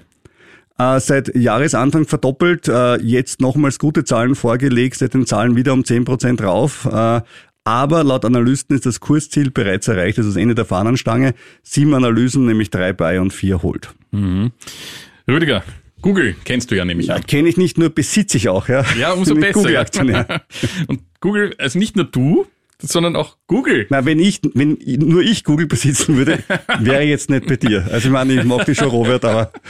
Äh, 0.79 0.99
seit 0.99 1.35
Jahresanfang 1.35 2.05
verdoppelt, 2.05 2.67
äh, 2.67 2.97
jetzt 3.01 3.41
nochmals 3.41 3.79
gute 3.79 4.03
Zahlen 4.03 4.35
vorgelegt, 4.35 4.97
seit 4.97 5.13
den 5.13 5.25
Zahlen 5.25 5.55
wieder 5.55 5.73
um 5.73 5.81
10% 5.83 6.43
rauf. 6.43 6.85
Äh, 6.91 7.21
aber 7.63 8.03
laut 8.03 8.23
Analysten 8.25 8.75
ist 8.75 8.85
das 8.85 8.99
Kursziel 9.01 9.51
bereits 9.51 9.87
erreicht, 9.87 10.17
das 10.17 10.25
ist 10.25 10.35
das 10.35 10.41
Ende 10.41 10.55
der 10.55 10.65
Fahnenstange. 10.65 11.33
Sieben 11.63 11.93
Analysen, 11.93 12.45
nämlich 12.45 12.69
drei 12.69 12.93
bei 12.93 13.19
und 13.19 13.33
vier 13.33 13.61
holt. 13.61 13.89
Rüdiger, 15.27 15.63
Google 16.01 16.35
kennst 16.45 16.71
du 16.71 16.75
ja 16.75 16.85
nämlich. 16.85 17.07
Ja, 17.07 17.19
kenne 17.19 17.49
ich 17.49 17.57
nicht 17.57 17.77
nur, 17.77 17.89
besitze 17.89 18.37
ich 18.37 18.47
auch. 18.49 18.69
Ja, 18.69 18.85
Ja, 18.97 19.11
umso 19.13 19.35
besser. 19.35 19.53
Google-Aktionär. 19.53 20.43
Und 20.87 21.01
Google, 21.19 21.55
also 21.57 21.77
nicht 21.77 21.95
nur 21.97 22.05
du, 22.05 22.45
sondern 22.81 23.15
auch 23.15 23.37
Google. 23.47 23.87
Na, 23.89 24.05
wenn 24.05 24.19
ich, 24.19 24.41
wenn 24.53 24.77
nur 24.85 25.21
ich 25.21 25.43
Google 25.43 25.67
besitzen 25.67 26.17
würde, 26.17 26.43
wäre 26.79 27.03
ich 27.03 27.09
jetzt 27.09 27.29
nicht 27.29 27.47
bei 27.47 27.55
dir. 27.55 27.87
Also 27.91 28.07
ich 28.07 28.11
meine, 28.11 28.33
ich 28.33 28.43
mag 28.43 28.65
dich 28.65 28.77
schon, 28.77 28.89
Robert, 28.89 29.25
aber 29.25 29.51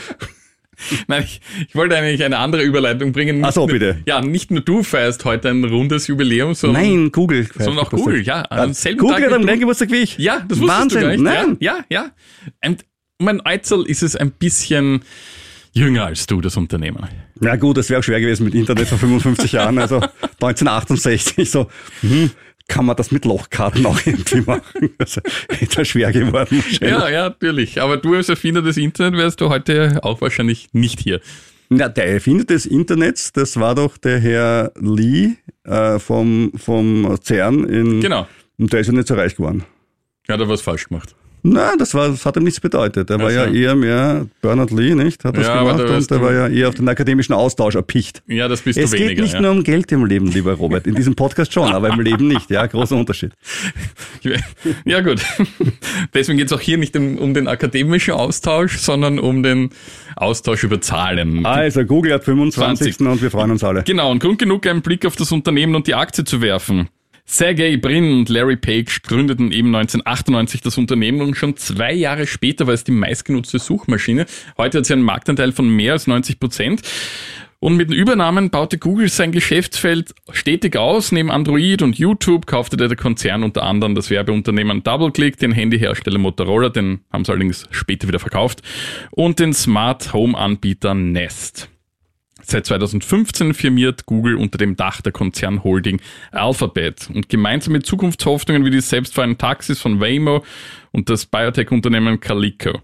Nein, 1.08 1.24
ich, 1.24 1.42
ich 1.68 1.76
wollte 1.76 1.98
eigentlich 1.98 2.24
eine 2.24 2.38
andere 2.38 2.62
Überleitung 2.62 3.12
bringen. 3.12 3.44
Ach 3.44 3.52
so, 3.52 3.66
bitte. 3.66 3.98
Ja, 4.06 4.22
nicht 4.22 4.52
nur 4.52 4.62
du 4.62 4.84
feierst 4.84 5.26
heute 5.26 5.50
ein 5.50 5.64
rundes 5.64 6.08
Jubiläum, 6.08 6.54
sondern 6.54 6.84
nein, 6.84 7.12
Google. 7.12 7.48
Sondern 7.58 7.80
auch 7.80 7.90
Google, 7.90 8.22
ja, 8.22 8.46
am 8.50 8.74
selben 8.74 9.00
Google 9.00 9.16
Tag 9.16 9.26
hat 9.26 9.34
am 9.34 9.42
gleichen 9.42 9.60
Geburtstag 9.62 9.92
wie 9.92 9.98
ich. 9.98 10.18
Ja, 10.18 10.46
das 10.48 10.60
wusstest 10.60 10.80
Wahnsinn. 10.80 11.00
du 11.00 11.06
gar 11.06 11.12
nicht. 11.14 11.24
Nein. 11.24 11.58
Ja, 11.60 11.80
ja. 11.90 12.12
ja. 12.62 12.70
Und 12.70 12.86
um 13.20 13.28
ein 13.28 13.42
Eizel 13.42 13.86
ist 13.88 14.04
es 14.04 14.16
ein 14.16 14.32
bisschen 14.32 15.02
jünger 15.74 16.06
als 16.06 16.28
du, 16.28 16.42
das 16.42 16.58
Unternehmen. 16.58 17.08
Ja 17.42 17.56
gut, 17.56 17.78
das 17.78 17.90
wäre 17.90 18.00
auch 18.00 18.04
schwer 18.04 18.20
gewesen 18.20 18.44
mit 18.44 18.54
Internet 18.54 18.88
vor 18.88 18.98
55 18.98 19.52
Jahren, 19.52 19.78
also 19.80 19.96
1968. 20.42 21.50
So, 21.50 21.68
hm, 22.02 22.32
kann 22.68 22.86
man 22.86 22.96
das 22.96 23.12
mit 23.12 23.26
Lochkarten 23.26 23.86
auch 23.86 24.00
irgendwie 24.06 24.42
machen? 24.42 24.90
Also, 25.00 25.22
hätte 25.50 25.86
schwer 25.86 26.12
geworden. 26.12 26.64
Ja, 26.82 27.10
ja, 27.10 27.30
natürlich. 27.30 27.82
Aber 27.82 27.98
du 27.98 28.16
als 28.16 28.30
Erfinder 28.30 28.62
des 28.62 28.78
Internet 28.78 29.18
wärst 29.18 29.42
du 29.42 29.50
heute 29.50 30.00
auch 30.04 30.22
wahrscheinlich 30.22 30.70
nicht 30.74 31.00
hier. 31.00 31.22
Ja, 31.70 31.90
der 31.90 32.08
Erfinder 32.08 32.46
des 32.46 32.66
Internets, 32.66 33.34
das 33.34 33.60
war 33.60 33.76
doch 33.76 33.98
der 33.98 34.20
Herr 34.20 34.72
Lee 34.80 35.34
äh, 35.66 36.00
vom, 36.00 36.52
vom 36.56 37.18
CERN 37.22 37.66
in. 37.66 38.02
Genau. 38.02 38.28
Und 38.58 38.72
der 38.72 38.80
ist 38.80 38.88
ja 38.88 38.94
nicht 38.94 39.08
so 39.08 39.16
reich 39.16 39.36
geworden. 39.36 39.64
Ja, 40.28 40.38
da 40.38 40.48
was 40.48 40.62
falsch 40.62 40.88
gemacht. 40.88 41.16
Na, 41.50 41.76
das 41.78 41.94
war, 41.94 42.10
das 42.10 42.26
hat 42.26 42.36
ihm 42.38 42.44
nichts 42.44 42.60
bedeutet. 42.60 43.10
Er 43.10 43.20
war 43.20 43.28
Ach 43.28 43.32
so. 43.32 43.36
ja 43.38 43.46
eher 43.46 43.76
mehr 43.76 44.26
Bernard 44.42 44.72
Lee, 44.72 44.96
nicht? 44.96 45.24
Hat 45.24 45.38
das 45.38 45.46
Ja, 45.48 45.60
gemacht 45.60 45.80
da 45.80 45.96
und 45.96 46.12
du- 46.12 46.22
war 46.22 46.34
ja 46.34 46.48
eher 46.48 46.68
auf 46.68 46.76
den 46.76 46.88
akademischen 46.90 47.34
Austausch 47.34 47.76
erpicht. 47.76 48.22
Ja, 48.28 48.48
das 48.48 48.62
bist 48.62 48.78
Es 48.78 48.92
du 48.92 48.98
geht 48.98 49.06
weniger. 49.06 49.22
nicht 49.24 49.34
ja. 49.36 49.42
nur 49.42 49.52
um 49.52 49.64
Geld 49.64 49.92
im 49.92 50.06
Leben, 50.06 50.28
lieber 50.32 50.54
Robert. 50.54 50.88
In 50.88 50.96
diesem 50.96 51.16
Podcast 51.16 51.54
schon, 51.54 51.72
aber 51.72 51.90
im 51.90 52.00
Leben 52.02 52.28
nicht. 52.28 52.50
Ja, 52.50 52.66
großer 52.66 52.96
Unterschied. 52.96 53.32
Ja, 54.86 55.02
gut. 55.02 55.22
Deswegen 56.14 56.38
geht 56.38 56.48
es 56.48 56.54
auch 56.54 56.60
hier 56.60 56.78
nicht 56.78 56.96
um, 56.98 57.18
um 57.18 57.34
den 57.34 57.48
akademischen 57.48 58.14
Austausch, 58.14 58.78
sondern 58.78 59.20
um 59.20 59.44
den 59.44 59.70
Austausch 60.16 60.64
über 60.64 60.82
Zahlen. 60.82 61.46
Also, 61.46 61.86
Google 61.86 62.14
hat 62.14 62.24
25. 62.26 63.00
und 63.02 63.22
wir 63.22 63.32
freuen 63.32 63.52
uns 63.52 63.64
alle. 63.64 63.84
Genau, 63.84 64.12
und 64.12 64.20
Grund 64.20 64.40
genug, 64.40 64.66
einen 64.68 64.82
Blick 64.82 65.06
auf 65.06 65.16
das 65.16 65.32
Unternehmen 65.32 65.76
und 65.76 65.88
die 65.88 65.96
Aktie 65.96 66.24
zu 66.26 66.42
werfen. 66.42 66.90
Sergey 67.30 67.76
Brin 67.76 68.20
und 68.20 68.30
Larry 68.30 68.56
Page 68.56 69.02
gründeten 69.04 69.52
eben 69.52 69.76
1998 69.76 70.62
das 70.62 70.78
Unternehmen 70.78 71.22
und 71.22 71.36
schon 71.36 71.58
zwei 71.58 71.94
Jahre 71.94 72.26
später 72.26 72.68
war 72.68 72.74
es 72.74 72.86
die 72.86 72.92
meistgenutzte 72.92 73.60
Suchmaschine. 73.60 74.26
Heute 74.58 74.78
hat 74.78 74.86
sie 74.86 74.94
einen 74.94 75.02
Marktanteil 75.02 75.52
von 75.52 75.68
mehr 75.70 75.92
als 75.92 76.08
90 76.08 76.40
Prozent. 76.40 76.82
Und 77.60 77.76
mit 77.76 77.90
den 77.90 77.98
Übernahmen 77.98 78.50
baute 78.50 78.78
Google 78.78 79.10
sein 79.10 79.32
Geschäftsfeld 79.32 80.16
stetig 80.32 80.78
aus. 80.78 81.12
Neben 81.12 81.30
Android 81.30 81.82
und 81.82 81.98
YouTube 81.98 82.46
kaufte 82.46 82.78
der 82.78 82.96
Konzern 82.96 83.44
unter 83.44 83.64
anderem 83.64 83.94
das 83.94 84.10
Werbeunternehmen 84.10 84.84
DoubleClick, 84.84 85.38
den 85.38 85.52
Handyhersteller 85.52 86.20
Motorola, 86.20 86.70
den 86.70 87.02
haben 87.12 87.26
sie 87.26 87.32
allerdings 87.32 87.68
später 87.72 88.08
wieder 88.08 88.20
verkauft, 88.20 88.62
und 89.12 89.40
den 89.40 89.54
Smart 89.54 90.14
Home 90.14 90.38
Anbieter 90.38 90.94
Nest. 90.94 91.70
Seit 92.50 92.66
2015 92.66 93.54
firmiert 93.54 94.06
Google 94.06 94.38
unter 94.38 94.58
dem 94.58 94.78
Dach 94.78 95.02
der 95.02 95.12
Konzernholding 95.12 96.00
Alphabet 96.32 97.10
und 97.14 97.28
gemeinsam 97.28 97.74
mit 97.74 97.86
Zukunftshoffnungen 97.86 98.64
wie 98.64 98.70
die 98.70 98.80
selbstfahrenden 98.80 99.38
Taxis 99.38 99.82
von 99.82 100.00
Waymo 100.00 100.46
und 100.94 101.10
das 101.10 101.26
Biotech-Unternehmen 101.26 102.22
Calico. 102.22 102.82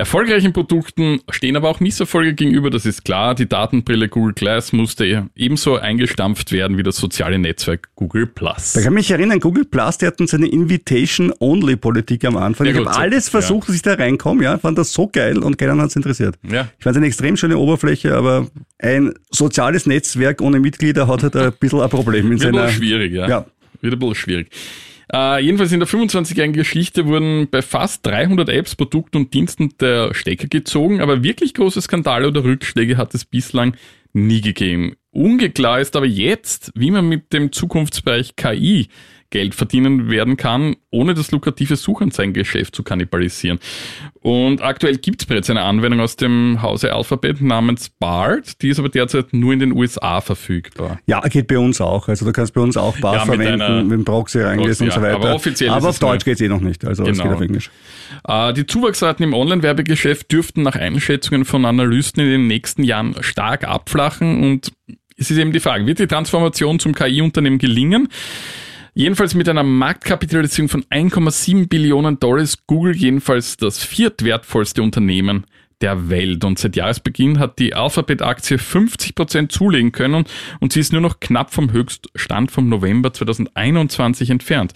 Erfolgreichen 0.00 0.54
Produkten 0.54 1.20
stehen 1.28 1.56
aber 1.58 1.68
auch 1.68 1.78
Misserfolge 1.78 2.32
gegenüber, 2.32 2.70
das 2.70 2.86
ist 2.86 3.04
klar. 3.04 3.34
Die 3.34 3.46
Datenbrille 3.46 4.08
Google 4.08 4.32
Glass 4.32 4.72
musste 4.72 5.28
ebenso 5.36 5.76
eingestampft 5.76 6.52
werden 6.52 6.78
wie 6.78 6.82
das 6.82 6.96
soziale 6.96 7.38
Netzwerk 7.38 7.90
Google 7.96 8.26
Plus. 8.26 8.72
Da 8.72 8.80
kann 8.80 8.94
mich 8.94 9.10
erinnern, 9.10 9.40
Google 9.40 9.66
Plus, 9.66 9.98
die 9.98 10.06
hatten 10.06 10.26
seine 10.26 10.46
Invitation-Only-Politik 10.46 12.24
am 12.24 12.38
Anfang. 12.38 12.66
Ja, 12.66 12.72
ich 12.72 12.78
habe 12.78 12.96
alles 12.96 13.28
versucht, 13.28 13.68
dass 13.68 13.76
ich 13.76 13.82
da 13.82 13.92
reinkomme, 13.92 14.42
ja, 14.42 14.56
fand 14.56 14.78
das 14.78 14.90
so 14.94 15.06
geil 15.06 15.36
und 15.36 15.58
keiner 15.58 15.76
hat 15.76 15.90
es 15.90 15.96
interessiert. 15.96 16.36
Ja. 16.50 16.70
Ich 16.78 16.82
fand 16.82 16.96
es 16.96 16.96
eine 16.96 17.06
extrem 17.06 17.36
schöne 17.36 17.58
Oberfläche, 17.58 18.16
aber 18.16 18.46
ein 18.78 19.12
soziales 19.30 19.84
Netzwerk 19.84 20.40
ohne 20.40 20.60
Mitglieder 20.60 21.08
hat 21.08 21.24
halt 21.24 21.36
ein 21.36 21.52
bisschen 21.60 21.82
ein 21.82 21.90
Problem 21.90 22.32
in 22.32 22.40
Wird 22.40 22.48
ein 22.48 22.54
seiner... 22.54 22.66
bisschen 22.68 22.82
schwierig, 22.82 23.12
ja. 23.12 23.28
Ja. 23.28 23.46
Wird 23.82 23.92
ein 23.92 23.98
bisschen 23.98 24.14
schwierig. 24.14 24.50
Äh, 25.12 25.42
jedenfalls 25.42 25.72
in 25.72 25.80
der 25.80 25.88
25-jährigen 25.88 26.52
Geschichte 26.52 27.06
wurden 27.06 27.48
bei 27.50 27.62
fast 27.62 28.06
300 28.06 28.48
Apps, 28.48 28.76
Produkten 28.76 29.16
und 29.16 29.34
Diensten 29.34 29.74
der 29.80 30.14
Stecker 30.14 30.46
gezogen, 30.46 31.00
aber 31.00 31.24
wirklich 31.24 31.54
große 31.54 31.82
Skandale 31.82 32.28
oder 32.28 32.44
Rückschläge 32.44 32.96
hat 32.96 33.14
es 33.14 33.24
bislang 33.24 33.74
nie 34.12 34.40
gegeben. 34.40 34.94
Ungeklar 35.10 35.80
ist 35.80 35.96
aber 35.96 36.06
jetzt, 36.06 36.70
wie 36.76 36.92
man 36.92 37.08
mit 37.08 37.32
dem 37.32 37.50
Zukunftsbereich 37.50 38.36
KI 38.36 38.88
Geld 39.30 39.54
verdienen 39.54 40.10
werden 40.10 40.36
kann, 40.36 40.76
ohne 40.90 41.14
das 41.14 41.30
lukrative 41.30 41.76
Suchanzeigengeschäft 41.76 42.74
zu 42.74 42.82
kannibalisieren. 42.82 43.60
Und 44.22 44.60
aktuell 44.60 44.96
gibt 44.98 45.22
es 45.22 45.26
bereits 45.26 45.48
eine 45.48 45.62
Anwendung 45.62 46.00
aus 46.00 46.16
dem 46.16 46.60
Hause 46.62 46.92
Alphabet 46.92 47.40
namens 47.40 47.88
BART, 47.88 48.60
die 48.60 48.68
ist 48.68 48.78
aber 48.78 48.88
derzeit 48.88 49.32
nur 49.32 49.52
in 49.52 49.60
den 49.60 49.72
USA 49.72 50.20
verfügbar. 50.20 50.98
Ja, 51.06 51.20
geht 51.20 51.46
bei 51.46 51.58
uns 51.58 51.80
auch. 51.80 52.08
Also 52.08 52.26
du 52.26 52.32
kannst 52.32 52.54
bei 52.54 52.60
uns 52.60 52.76
auch 52.76 52.98
BART 52.98 53.14
ja, 53.16 53.24
verwenden, 53.24 53.88
mit 53.88 53.98
dem 53.98 54.04
Proxy 54.04 54.40
reingehst 54.40 54.82
und 54.82 54.92
so 54.92 55.00
weiter. 55.00 55.14
Aber 55.14 55.34
offiziell 55.34 55.70
Aber 55.70 55.88
auf 55.90 55.98
Deutsch 55.98 56.24
geht 56.24 56.34
es 56.34 56.40
eh 56.40 56.48
noch 56.48 56.60
nicht, 56.60 56.84
also 56.84 57.04
genau. 57.04 57.16
es 57.16 57.22
geht 57.22 57.32
auf 57.32 57.40
Englisch. 57.40 57.70
Äh, 58.26 58.52
die 58.52 58.66
Zuwachsraten 58.66 59.24
im 59.24 59.32
Online-Werbegeschäft 59.32 60.30
dürften 60.30 60.62
nach 60.62 60.74
Einschätzungen 60.74 61.44
von 61.44 61.64
Analysten 61.64 62.22
in 62.24 62.30
den 62.30 62.46
nächsten 62.48 62.82
Jahren 62.82 63.14
stark 63.22 63.64
abflachen 63.64 64.42
und 64.42 64.72
es 65.16 65.30
ist 65.30 65.38
eben 65.38 65.52
die 65.52 65.60
Frage, 65.60 65.86
wird 65.86 65.98
die 65.98 66.06
Transformation 66.06 66.78
zum 66.78 66.94
KI-Unternehmen 66.94 67.58
gelingen? 67.58 68.08
Jedenfalls 69.00 69.34
mit 69.34 69.48
einer 69.48 69.62
Marktkapitalisierung 69.62 70.68
von 70.68 70.84
1,7 70.84 71.70
Billionen 71.70 72.20
Dollar 72.20 72.42
ist 72.42 72.66
Google 72.66 72.94
jedenfalls 72.94 73.56
das 73.56 73.82
viertwertvollste 73.82 74.82
Unternehmen 74.82 75.46
der 75.80 76.10
Welt. 76.10 76.44
Und 76.44 76.58
seit 76.58 76.76
Jahresbeginn 76.76 77.38
hat 77.38 77.58
die 77.58 77.74
Alphabet-Aktie 77.74 78.58
50 78.58 79.14
Prozent 79.14 79.52
zulegen 79.52 79.92
können 79.92 80.26
und 80.58 80.74
sie 80.74 80.80
ist 80.80 80.92
nur 80.92 81.00
noch 81.00 81.18
knapp 81.18 81.50
vom 81.50 81.72
Höchststand 81.72 82.50
vom 82.50 82.68
November 82.68 83.10
2021 83.10 84.28
entfernt. 84.28 84.74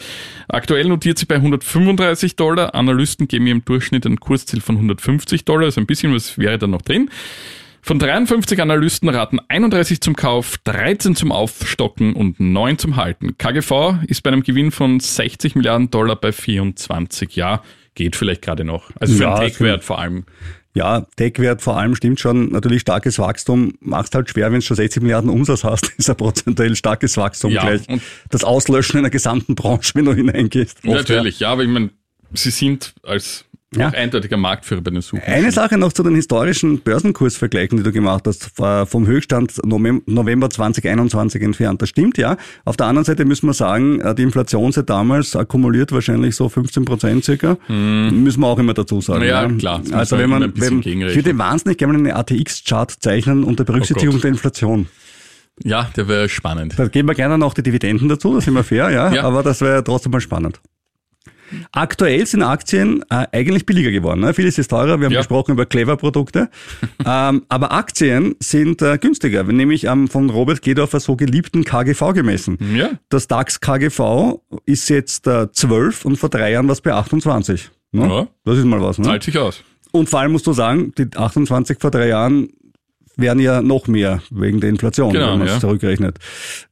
Aktuell 0.48 0.88
notiert 0.88 1.18
sie 1.18 1.26
bei 1.26 1.34
135 1.34 2.34
Dollar. 2.34 2.74
Analysten 2.74 3.28
geben 3.28 3.46
ihr 3.46 3.52
im 3.52 3.66
Durchschnitt 3.66 4.06
ein 4.06 4.20
Kursziel 4.20 4.62
von 4.62 4.76
150 4.76 5.44
Dollar, 5.44 5.66
also 5.66 5.82
ein 5.82 5.86
bisschen 5.86 6.14
was 6.14 6.38
wäre 6.38 6.56
da 6.56 6.66
noch 6.66 6.80
drin. 6.80 7.10
Von 7.86 7.98
53 7.98 8.62
Analysten 8.62 9.10
raten 9.10 9.40
31 9.46 10.00
zum 10.00 10.16
Kauf, 10.16 10.56
13 10.64 11.16
zum 11.16 11.30
Aufstocken 11.30 12.14
und 12.14 12.40
9 12.40 12.78
zum 12.78 12.96
Halten. 12.96 13.36
KGV 13.36 13.96
ist 14.06 14.22
bei 14.22 14.30
einem 14.30 14.42
Gewinn 14.42 14.70
von 14.70 15.00
60 15.00 15.54
Milliarden 15.54 15.90
Dollar 15.90 16.16
bei 16.16 16.32
24. 16.32 17.36
Ja, 17.36 17.62
geht 17.94 18.16
vielleicht 18.16 18.40
gerade 18.40 18.64
noch. 18.64 18.90
Also 18.98 19.16
für 19.16 19.24
ja, 19.24 19.34
einen 19.34 19.48
Tech-Wert 19.48 19.84
vor 19.84 19.98
allem. 19.98 20.24
Ja, 20.72 21.06
Tech-Wert 21.16 21.60
vor 21.60 21.76
allem 21.76 21.94
stimmt 21.94 22.20
schon. 22.20 22.50
Natürlich 22.52 22.80
starkes 22.80 23.18
Wachstum. 23.18 23.74
Machst 23.80 24.14
halt 24.14 24.30
schwer, 24.30 24.50
wenn 24.50 24.60
du 24.60 24.64
schon 24.64 24.78
60 24.78 25.02
Milliarden 25.02 25.28
Umsatz 25.28 25.62
hast, 25.62 25.92
ist 25.98 26.08
ein 26.08 26.16
prozentuell 26.16 26.76
starkes 26.76 27.18
Wachstum 27.18 27.52
ja, 27.52 27.60
gleich. 27.60 27.82
Das 28.30 28.44
Auslöschen 28.44 28.98
einer 28.98 29.10
gesamten 29.10 29.56
Branche, 29.56 29.92
wenn 29.94 30.06
du 30.06 30.14
hineingehst. 30.14 30.86
Natürlich, 30.86 31.40
ja. 31.40 31.48
ja, 31.48 31.52
aber 31.52 31.64
ich 31.64 31.68
meine, 31.68 31.90
sie 32.32 32.50
sind 32.50 32.94
als 33.02 33.44
ja. 33.76 33.88
Auch 33.88 33.92
eindeutiger 33.92 34.36
Marktführer 34.36 34.80
bei 34.80 34.90
den 34.90 35.00
Suchen. 35.00 35.22
Eine 35.24 35.52
Sache 35.52 35.78
noch 35.78 35.92
zu 35.92 36.02
den 36.02 36.14
historischen 36.14 36.80
Börsenkursvergleichen, 36.80 37.78
die 37.78 37.84
du 37.84 37.92
gemacht 37.92 38.24
hast, 38.26 38.50
vom 38.54 39.06
Höchststand 39.06 39.60
November 39.64 40.50
2021 40.50 41.42
entfernt. 41.42 41.82
Das 41.82 41.88
stimmt, 41.88 42.18
ja. 42.18 42.36
Auf 42.64 42.76
der 42.76 42.86
anderen 42.86 43.04
Seite 43.04 43.24
müssen 43.24 43.46
wir 43.46 43.54
sagen, 43.54 44.00
äh, 44.00 44.14
die 44.14 44.22
Inflation 44.22 44.72
seit 44.72 44.90
damals 44.90 45.36
akkumuliert 45.36 45.92
wahrscheinlich 45.92 46.36
so 46.36 46.48
15 46.48 46.84
Prozent 46.84 47.24
circa. 47.24 47.56
Mm. 47.68 48.22
Müssen 48.22 48.40
wir 48.40 48.46
auch 48.46 48.58
immer 48.58 48.74
dazu 48.74 49.00
sagen. 49.00 49.24
Ja, 49.24 49.42
ja. 49.42 49.48
klar. 49.48 49.82
Also 49.92 50.18
wenn 50.18 50.30
man, 50.30 50.52
wenn, 50.56 50.80
ich 50.80 51.16
würde 51.16 51.36
wahnsinnig 51.38 51.78
gerne 51.78 51.94
einen 51.94 52.12
ATX-Chart 52.12 52.90
zeichnen 52.90 53.44
unter 53.44 53.64
Berücksichtigung 53.64 54.16
oh 54.16 54.18
der 54.18 54.30
Inflation. 54.30 54.88
Ja, 55.62 55.88
der 55.96 56.08
wäre 56.08 56.28
spannend. 56.28 56.74
Da 56.76 56.88
geben 56.88 57.08
wir 57.08 57.14
gerne 57.14 57.38
noch 57.38 57.54
die 57.54 57.62
Dividenden 57.62 58.08
dazu, 58.08 58.34
das 58.34 58.44
ist 58.44 58.48
immer 58.48 58.64
fair, 58.64 58.90
ja. 58.90 59.12
ja. 59.12 59.22
Aber 59.22 59.42
das 59.42 59.60
wäre 59.60 59.84
trotzdem 59.84 60.10
mal 60.12 60.20
spannend. 60.20 60.60
Aktuell 61.72 62.26
sind 62.26 62.42
Aktien 62.42 63.02
äh, 63.10 63.26
eigentlich 63.32 63.66
billiger 63.66 63.90
geworden. 63.90 64.20
Ne? 64.20 64.34
Vieles 64.34 64.58
ist 64.58 64.68
teurer. 64.68 64.98
Wir 64.98 65.06
haben 65.06 65.12
ja. 65.12 65.20
gesprochen 65.20 65.52
über 65.52 65.66
Clever-Produkte. 65.66 66.50
ähm, 67.06 67.42
aber 67.48 67.72
Aktien 67.72 68.34
sind 68.40 68.82
äh, 68.82 68.98
günstiger, 68.98 69.44
nämlich 69.44 69.88
am 69.88 70.08
von 70.08 70.30
Robert 70.30 70.62
Gedorfer 70.62 71.00
so 71.00 71.16
geliebten 71.16 71.64
KGV 71.64 72.12
gemessen. 72.14 72.58
Ja. 72.74 72.90
Das 73.08 73.28
DAX 73.28 73.60
KGV 73.60 74.40
ist 74.66 74.88
jetzt 74.88 75.26
äh, 75.26 75.50
12 75.50 76.04
und 76.04 76.16
vor 76.16 76.28
drei 76.28 76.52
Jahren 76.52 76.66
war 76.66 76.72
es 76.72 76.80
bei 76.80 76.92
28. 76.92 77.70
Ne? 77.92 78.06
Ja. 78.06 78.26
Das 78.44 78.58
ist 78.58 78.64
mal 78.64 78.80
was. 78.80 78.98
Ne? 78.98 79.04
Zahlt 79.04 79.22
sich 79.22 79.38
aus. 79.38 79.62
Und 79.92 80.08
vor 80.08 80.20
allem 80.20 80.32
musst 80.32 80.46
du 80.46 80.52
sagen, 80.52 80.92
die 80.98 81.08
28 81.16 81.78
vor 81.78 81.90
drei 81.90 82.08
Jahren 82.08 82.48
werden 83.16 83.38
ja 83.40 83.62
noch 83.62 83.86
mehr 83.86 84.22
wegen 84.30 84.60
der 84.60 84.70
Inflation, 84.70 85.12
genau, 85.12 85.32
wenn 85.32 85.38
man 85.38 85.48
es 85.48 85.54
ja. 85.54 85.60
zurückrechnet. 85.60 86.18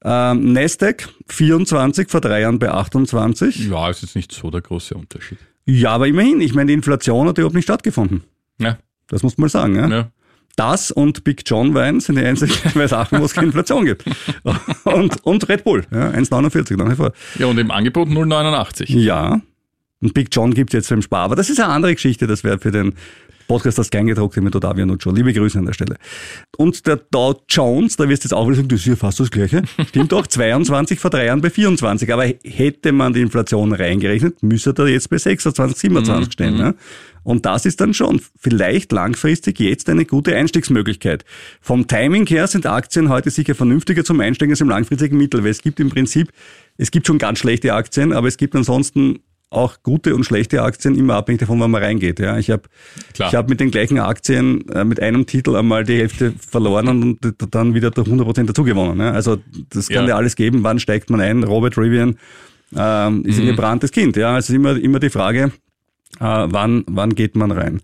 Ähm, 0.04 0.52
Nasdaq 0.52 1.08
24 1.28 2.10
vor 2.10 2.20
drei 2.20 2.40
Jahren 2.40 2.58
bei 2.58 2.70
28. 2.70 3.68
Ja, 3.68 3.90
ist 3.90 4.02
jetzt 4.02 4.16
nicht 4.16 4.32
so 4.32 4.50
der 4.50 4.60
große 4.60 4.94
Unterschied. 4.94 5.38
Ja, 5.64 5.92
aber 5.92 6.08
immerhin, 6.08 6.40
ich 6.40 6.54
meine, 6.54 6.68
die 6.68 6.74
Inflation 6.74 7.28
hat 7.28 7.38
überhaupt 7.38 7.54
nicht 7.54 7.64
stattgefunden. 7.64 8.22
Ja. 8.58 8.78
Das 9.08 9.22
muss 9.22 9.36
man 9.36 9.44
mal 9.44 9.48
sagen. 9.48 9.76
Ja? 9.76 9.88
ja. 9.88 10.10
Das 10.56 10.90
und 10.90 11.24
Big 11.24 11.42
John 11.46 11.74
Wein 11.74 12.00
sind 12.00 12.16
die 12.16 12.24
einzigen 12.24 12.52
zwei 12.52 12.86
Sachen, 12.86 13.20
wo 13.20 13.24
es 13.24 13.32
keine 13.32 13.46
Inflation 13.46 13.86
gibt. 13.86 14.04
Und, 14.84 15.24
und 15.24 15.48
Red 15.48 15.64
Bull, 15.64 15.84
ja, 15.90 16.10
1,49 16.10 16.76
nach 16.76 16.90
wie 16.90 16.96
vor. 16.96 17.12
Ja, 17.38 17.46
und 17.46 17.58
im 17.58 17.70
Angebot 17.70 18.08
0,89. 18.08 18.98
Ja. 18.98 19.40
Und 20.02 20.12
Big 20.12 20.28
John 20.32 20.52
gibt 20.52 20.74
es 20.74 20.78
jetzt 20.78 20.90
beim 20.90 21.00
Spar. 21.00 21.20
Aber 21.20 21.36
das 21.36 21.48
ist 21.48 21.60
eine 21.60 21.72
andere 21.72 21.94
Geschichte, 21.94 22.26
das 22.26 22.44
wäre 22.44 22.58
für 22.58 22.72
den 22.72 22.94
Podcast 23.46 23.78
das 23.78 23.90
Kleingedruckte 23.90 24.40
mit 24.40 24.54
Ottavio 24.54 24.86
Nuccio. 24.86 25.12
Liebe 25.12 25.32
Grüße 25.32 25.58
an 25.58 25.66
der 25.66 25.72
Stelle. 25.72 25.96
Und 26.56 26.86
der 26.86 26.96
Dow 26.96 27.40
Jones, 27.48 27.96
da 27.96 28.08
wirst 28.08 28.24
du 28.24 28.26
jetzt 28.26 28.34
auch 28.34 28.46
wieder 28.46 28.56
sagen, 28.56 28.68
das 28.68 28.80
ist 28.80 28.86
ja 28.86 28.96
fast 28.96 29.20
das 29.20 29.30
Gleiche. 29.30 29.62
Stimmt 29.88 30.12
doch, 30.12 30.26
22 30.26 30.98
vor 30.98 31.10
drei 31.10 31.26
Jahren 31.26 31.40
bei 31.40 31.50
24. 31.50 32.12
Aber 32.12 32.24
hätte 32.24 32.92
man 32.92 33.12
die 33.12 33.20
Inflation 33.20 33.72
reingerechnet, 33.72 34.42
müsste 34.42 34.74
er 34.76 34.88
jetzt 34.88 35.10
bei 35.10 35.18
26, 35.18 35.78
27 35.78 36.26
mhm. 36.26 36.32
stehen. 36.32 36.56
Ne? 36.56 36.74
Und 37.24 37.46
das 37.46 37.66
ist 37.66 37.80
dann 37.80 37.94
schon 37.94 38.20
vielleicht 38.38 38.92
langfristig 38.92 39.60
jetzt 39.60 39.88
eine 39.88 40.04
gute 40.04 40.34
Einstiegsmöglichkeit. 40.36 41.24
Vom 41.60 41.86
Timing 41.86 42.26
her 42.26 42.46
sind 42.46 42.66
Aktien 42.66 43.08
heute 43.08 43.30
sicher 43.30 43.54
vernünftiger 43.54 44.04
zum 44.04 44.20
Einsteigen 44.20 44.52
als 44.52 44.60
im 44.60 44.68
langfristigen 44.68 45.16
Mittel, 45.16 45.44
weil 45.44 45.50
es 45.50 45.62
gibt 45.62 45.78
im 45.80 45.90
Prinzip, 45.90 46.32
es 46.78 46.90
gibt 46.90 47.06
schon 47.06 47.18
ganz 47.18 47.38
schlechte 47.38 47.74
Aktien, 47.74 48.12
aber 48.12 48.28
es 48.28 48.36
gibt 48.36 48.56
ansonsten 48.56 49.20
auch 49.52 49.82
gute 49.82 50.14
und 50.14 50.24
schlechte 50.24 50.62
Aktien 50.62 50.96
immer 50.96 51.14
abhängig 51.14 51.40
davon, 51.40 51.60
wann 51.60 51.70
man 51.70 51.82
reingeht. 51.82 52.20
Ja, 52.20 52.38
ich 52.38 52.50
habe 52.50 52.62
ich 53.14 53.34
habe 53.34 53.48
mit 53.48 53.60
den 53.60 53.70
gleichen 53.70 53.98
Aktien 53.98 54.68
äh, 54.68 54.84
mit 54.84 55.00
einem 55.00 55.26
Titel 55.26 55.54
einmal 55.56 55.84
die 55.84 55.98
Hälfte 55.98 56.32
verloren 56.38 56.88
und 56.88 57.18
dann 57.50 57.74
wieder 57.74 57.90
durch 57.90 58.06
100 58.06 58.26
Prozent 58.26 58.48
dazugewonnen. 58.48 58.98
Ja. 59.00 59.12
Also 59.12 59.38
das 59.70 59.88
kann 59.88 60.04
ja. 60.04 60.10
ja 60.10 60.16
alles 60.16 60.36
geben. 60.36 60.62
Wann 60.62 60.78
steigt 60.78 61.10
man 61.10 61.20
ein? 61.20 61.44
Robert 61.44 61.76
Rivian 61.76 62.16
ähm, 62.74 63.24
ist 63.24 63.36
mhm. 63.36 63.42
ein 63.42 63.46
gebranntes 63.48 63.92
Kind. 63.92 64.16
Ja, 64.16 64.34
also 64.34 64.54
immer 64.54 64.76
immer 64.76 64.98
die 64.98 65.10
Frage, 65.10 65.52
äh, 66.20 66.24
wann 66.24 66.84
wann 66.86 67.14
geht 67.14 67.36
man 67.36 67.50
rein? 67.50 67.80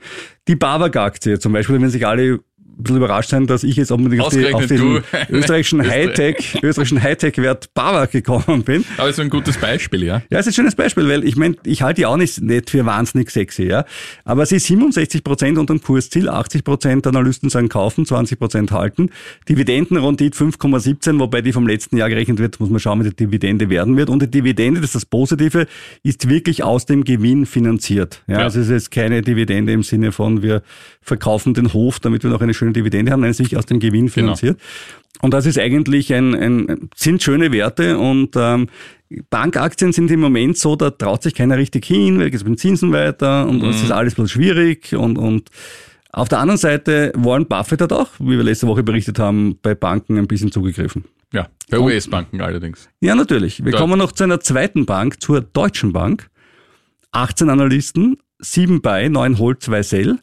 Die 0.49 0.57
Babak-Aktie 0.57 1.39
zum 1.39 1.53
Beispiel, 1.53 1.81
wenn 1.81 1.91
sich 1.91 2.07
alle 2.07 2.41
ein 2.79 2.85
bisschen 2.85 2.97
überrascht 2.99 3.31
sein, 3.31 3.47
dass 3.47 3.65
ich 3.65 3.77
jetzt 3.77 3.91
unbedingt 3.91 4.23
auf, 4.23 4.33
die, 4.33 4.55
auf 4.55 4.67
den 4.67 5.03
österreichischen 5.31 5.87
Hightech, 5.87 6.59
österreichischen 6.63 7.03
Hightech-Wert 7.03 7.75
Bauer 7.75 8.07
gekommen 8.07 8.63
bin. 8.63 8.85
Aber 8.97 9.09
es 9.09 9.17
ist 9.19 9.21
ein 9.21 9.31
gutes 9.31 9.59
Beispiel, 9.59 10.05
ja? 10.05 10.23
Ja, 10.31 10.39
es 10.39 10.47
ist 10.47 10.53
ein 10.53 10.55
schönes 10.55 10.77
Beispiel, 10.77 11.09
weil 11.09 11.25
ich 11.25 11.37
meine, 11.37 11.57
ich 11.65 11.83
halte 11.83 12.01
die 12.01 12.07
auch 12.07 12.17
nicht, 12.17 12.41
nicht 12.41 12.71
für 12.71 12.87
wahnsinnig 12.87 13.31
sexy, 13.31 13.65
ja. 13.65 13.85
Aber 14.25 14.47
sie 14.47 14.57
ist 14.57 14.67
67 14.67 15.25
Prozent 15.25 15.59
unter 15.59 15.75
dem 15.75 15.83
Kursziel, 15.83 16.29
80 16.29 16.63
Prozent 16.63 17.07
Analysten 17.07 17.51
sagen 17.51 17.69
kaufen, 17.69 18.07
20 18.07 18.39
Prozent 18.39 18.71
halten. 18.71 19.11
Dividendenrendite 19.49 20.39
5,17, 20.39 21.19
wobei 21.19 21.43
die 21.43 21.53
vom 21.53 21.67
letzten 21.67 21.97
Jahr 21.97 22.09
gerechnet 22.09 22.39
wird, 22.39 22.61
muss 22.61 22.71
man 22.71 22.79
schauen, 22.79 23.05
wie 23.05 23.11
die 23.11 23.17
Dividende 23.17 23.71
werden 23.71 23.97
wird. 23.97 24.09
Und 24.09 24.23
die 24.23 24.31
Dividende, 24.31 24.81
das 24.81 24.91
ist 24.91 24.95
das 24.95 25.07
Positive, 25.07 25.67
ist 26.05 26.29
wirklich 26.29 26.63
aus 26.63 26.87
dem 26.87 27.03
Gewinn 27.03 27.45
finanziert. 27.45 28.23
Ja, 28.29 28.39
ja. 28.39 28.45
Also 28.45 28.61
es 28.61 28.69
ist 28.69 28.91
keine 28.91 29.23
Dividende 29.23 29.73
im 29.73 29.83
Sinne 29.83 30.13
von, 30.13 30.43
wir 30.43 30.63
verkaufen 31.01 31.55
den 31.55 31.73
Hof, 31.73 31.99
damit 31.99 32.23
wir 32.23 32.31
noch 32.31 32.41
eine 32.41 32.55
schöne 32.55 32.68
schöne 32.69 32.73
Dividende 32.73 33.13
haben, 33.13 33.21
nein, 33.21 33.33
sich 33.33 33.57
aus 33.57 33.67
dem 33.67 33.81
Gewinn 33.81 34.07
genau. 34.07 34.13
finanziert. 34.13 34.59
Genau. 34.59 35.25
Und 35.25 35.35
das 35.35 35.47
ist 35.47 35.59
eigentlich 35.59 36.15
ein, 36.15 36.35
ein 36.35 36.91
sind 36.95 37.23
schöne 37.23 37.51
Werte 37.51 37.99
und 37.99 38.37
ähm, 38.37 38.69
Bankaktien 39.31 39.93
sind 39.93 40.11
im 40.11 40.21
Moment 40.21 40.59
so, 40.59 40.77
da 40.77 40.91
traut 40.91 41.23
sich 41.23 41.35
keiner 41.35 41.57
richtig 41.57 41.87
hin, 41.87 42.21
weil 42.21 42.33
es 42.33 42.45
mit 42.45 42.61
Zinsen 42.61 42.93
weiter 42.93 43.49
und 43.49 43.63
es 43.65 43.79
mhm. 43.79 43.85
ist 43.85 43.91
alles 43.91 44.15
bloß 44.15 44.31
schwierig 44.31 44.95
und, 44.95 45.19
und 45.19 45.51
auf 46.11 46.29
der 46.29 46.39
anderen 46.39 46.59
Seite, 46.59 47.13
Warren 47.17 47.47
Buffett 47.47 47.81
hat 47.81 47.93
auch, 47.93 48.09
wie 48.19 48.37
wir 48.37 48.43
letzte 48.43 48.67
Woche 48.67 48.83
berichtet 48.83 49.19
haben, 49.19 49.59
bei 49.61 49.75
Banken 49.75 50.19
ein 50.19 50.27
bisschen 50.27 50.53
zugegriffen. 50.53 51.05
Ja, 51.33 51.49
bei 51.69 51.79
US-Banken 51.79 52.41
allerdings. 52.41 52.89
Ja, 53.01 53.15
natürlich. 53.15 53.63
Wir 53.63 53.73
Dort. 53.73 53.83
kommen 53.83 53.99
noch 53.99 54.13
zu 54.13 54.25
einer 54.25 54.41
zweiten 54.41 54.87
Bank, 54.87 55.21
zur 55.21 55.43
Deutschen 55.43 55.93
Bank. 55.93 56.31
18 57.13 57.51
Analysten, 57.51 58.19
7 58.39 58.81
bei, 58.81 59.09
9 59.09 59.39
Hold, 59.39 59.63
2 59.63 59.83
Sell. 59.83 60.19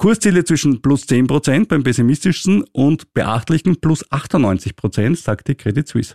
Kursziele 0.00 0.44
zwischen 0.44 0.80
plus 0.80 1.06
10 1.06 1.26
Prozent 1.26 1.68
beim 1.68 1.82
pessimistischsten 1.82 2.64
und 2.72 3.12
beachtlichen 3.12 3.82
plus 3.82 4.10
98 4.10 4.74
Prozent, 4.74 5.18
sagt 5.18 5.46
die 5.48 5.54
Credit 5.54 5.86
Suisse. 5.86 6.14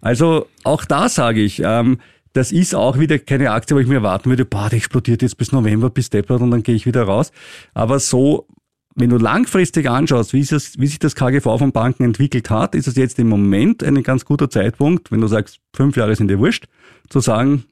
Also 0.00 0.46
auch 0.64 0.86
da 0.86 1.10
sage 1.10 1.42
ich, 1.42 1.60
ähm, 1.62 1.98
das 2.32 2.52
ist 2.52 2.74
auch 2.74 2.98
wieder 2.98 3.18
keine 3.18 3.50
Aktie, 3.50 3.76
wo 3.76 3.80
ich 3.80 3.86
mir 3.86 3.96
erwarten 3.96 4.30
würde, 4.30 4.46
boah, 4.46 4.70
die 4.70 4.76
explodiert 4.76 5.20
jetzt 5.20 5.36
bis 5.36 5.52
November, 5.52 5.90
bis 5.90 6.08
Deppert 6.08 6.40
und 6.40 6.52
dann 6.52 6.62
gehe 6.62 6.74
ich 6.74 6.86
wieder 6.86 7.02
raus. 7.02 7.32
Aber 7.74 8.00
so, 8.00 8.48
wenn 8.94 9.10
du 9.10 9.18
langfristig 9.18 9.90
anschaust, 9.90 10.32
wie, 10.32 10.40
es, 10.40 10.80
wie 10.80 10.86
sich 10.86 10.98
das 10.98 11.14
KGV 11.14 11.58
von 11.58 11.70
Banken 11.70 12.04
entwickelt 12.04 12.48
hat, 12.48 12.74
ist 12.74 12.88
es 12.88 12.96
jetzt 12.96 13.18
im 13.18 13.28
Moment 13.28 13.84
ein 13.84 14.02
ganz 14.02 14.24
guter 14.24 14.48
Zeitpunkt, 14.48 15.12
wenn 15.12 15.20
du 15.20 15.26
sagst, 15.26 15.60
fünf 15.76 15.98
Jahre 15.98 16.16
sind 16.16 16.28
dir 16.28 16.38
wurscht, 16.38 16.64
zu 17.10 17.20
sagen, 17.20 17.64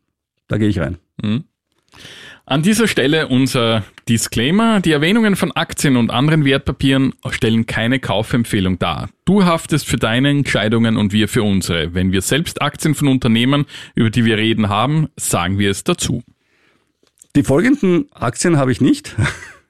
da 0.48 0.59
gehe 0.59 0.68
ich 0.68 0.79
rein. 0.79 0.98
An 2.46 2.62
dieser 2.62 2.88
Stelle 2.88 3.29
unser 3.29 3.85
Disclaimer. 4.09 4.81
Die 4.81 4.90
Erwähnungen 4.90 5.37
von 5.37 5.53
Aktien 5.53 5.96
und 5.96 6.11
anderen 6.11 6.44
Wertpapieren 6.44 7.14
stellen 7.31 7.66
keine 7.66 8.00
Kaufempfehlung 8.00 8.79
dar. 8.79 9.09
Du 9.24 9.44
haftest 9.44 9.87
für 9.87 9.98
deine 9.98 10.31
Entscheidungen 10.31 10.96
und 10.96 11.12
wir 11.12 11.29
für 11.29 11.44
unsere. 11.44 11.94
Wenn 11.94 12.11
wir 12.11 12.22
selbst 12.22 12.61
Aktien 12.61 12.96
von 12.96 13.07
Unternehmen, 13.07 13.66
über 13.94 14.11
die 14.11 14.24
wir 14.24 14.37
reden 14.37 14.68
haben, 14.68 15.09
sagen 15.16 15.59
wir 15.59 15.70
es 15.70 15.85
dazu. 15.85 16.24
Die 17.37 17.44
folgenden 17.44 18.11
Aktien 18.12 18.57
habe 18.57 18.72
ich 18.72 18.81
nicht. 18.81 19.14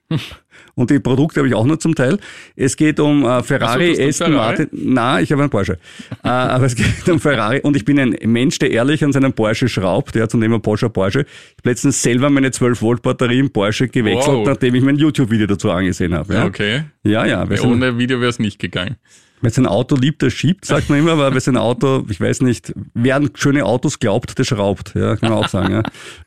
Und 0.80 0.88
die 0.88 0.98
Produkte 0.98 1.40
habe 1.40 1.48
ich 1.48 1.54
auch 1.54 1.66
nur 1.66 1.78
zum 1.78 1.94
Teil. 1.94 2.18
Es 2.56 2.74
geht 2.74 2.98
um 3.00 3.24
äh, 3.26 3.42
Ferrari, 3.42 3.94
so, 3.96 4.02
Aston? 4.02 4.32
Martin. 4.32 4.68
Na, 4.72 5.20
ich 5.20 5.30
habe 5.30 5.42
einen 5.42 5.50
Porsche. 5.50 5.78
äh, 6.24 6.28
aber 6.28 6.64
es 6.64 6.74
geht 6.74 7.06
um 7.08 7.20
Ferrari 7.20 7.60
und 7.60 7.76
ich 7.76 7.84
bin 7.84 8.00
ein 8.00 8.16
Mensch, 8.24 8.58
der 8.58 8.70
ehrlich 8.70 9.04
an 9.04 9.12
seinem 9.12 9.34
Porsche 9.34 9.68
schraubt. 9.68 10.16
Ja, 10.16 10.26
zum 10.26 10.40
Thema 10.40 10.58
Porsche 10.58 10.88
Porsche. 10.88 11.20
Ich 11.20 11.58
habe 11.58 11.68
letztens 11.70 12.00
selber 12.02 12.30
meine 12.30 12.50
12 12.50 12.80
Volt 12.80 13.02
Batterie 13.02 13.40
im 13.40 13.50
Porsche 13.50 13.88
gewechselt, 13.88 14.36
Wow. 14.38 14.46
nachdem 14.46 14.74
ich 14.74 14.82
mein 14.82 14.96
YouTube-Video 14.96 15.46
dazu 15.46 15.70
angesehen 15.70 16.14
habe. 16.14 16.32
Ja, 16.32 16.44
Okay. 16.46 16.84
ja, 17.04 17.26
ja. 17.26 17.46
Sein, 17.46 17.60
Ohne 17.70 17.98
Video 17.98 18.18
wäre 18.20 18.30
es 18.30 18.38
nicht 18.38 18.58
gegangen. 18.58 18.96
wer 19.42 19.50
sein 19.50 19.66
Auto 19.66 19.96
liebt, 19.96 20.22
der 20.22 20.30
schiebt, 20.30 20.64
sagt 20.64 20.88
man 20.88 20.98
immer, 21.00 21.12
aber 21.12 21.34
wer 21.34 21.40
sein 21.42 21.56
Auto, 21.58 22.06
ich 22.08 22.20
weiß 22.20 22.40
nicht, 22.40 22.72
wer 22.94 23.16
an 23.16 23.30
schöne 23.34 23.64
Autos 23.66 23.98
glaubt, 23.98 24.38
der 24.38 24.44
schraubt. 24.44 24.94
Ja, 24.94 25.16
kann 25.16 25.28
man 25.30 25.38
auch 25.44 25.48
sagen. 25.48 25.72
Ja. 25.74 25.82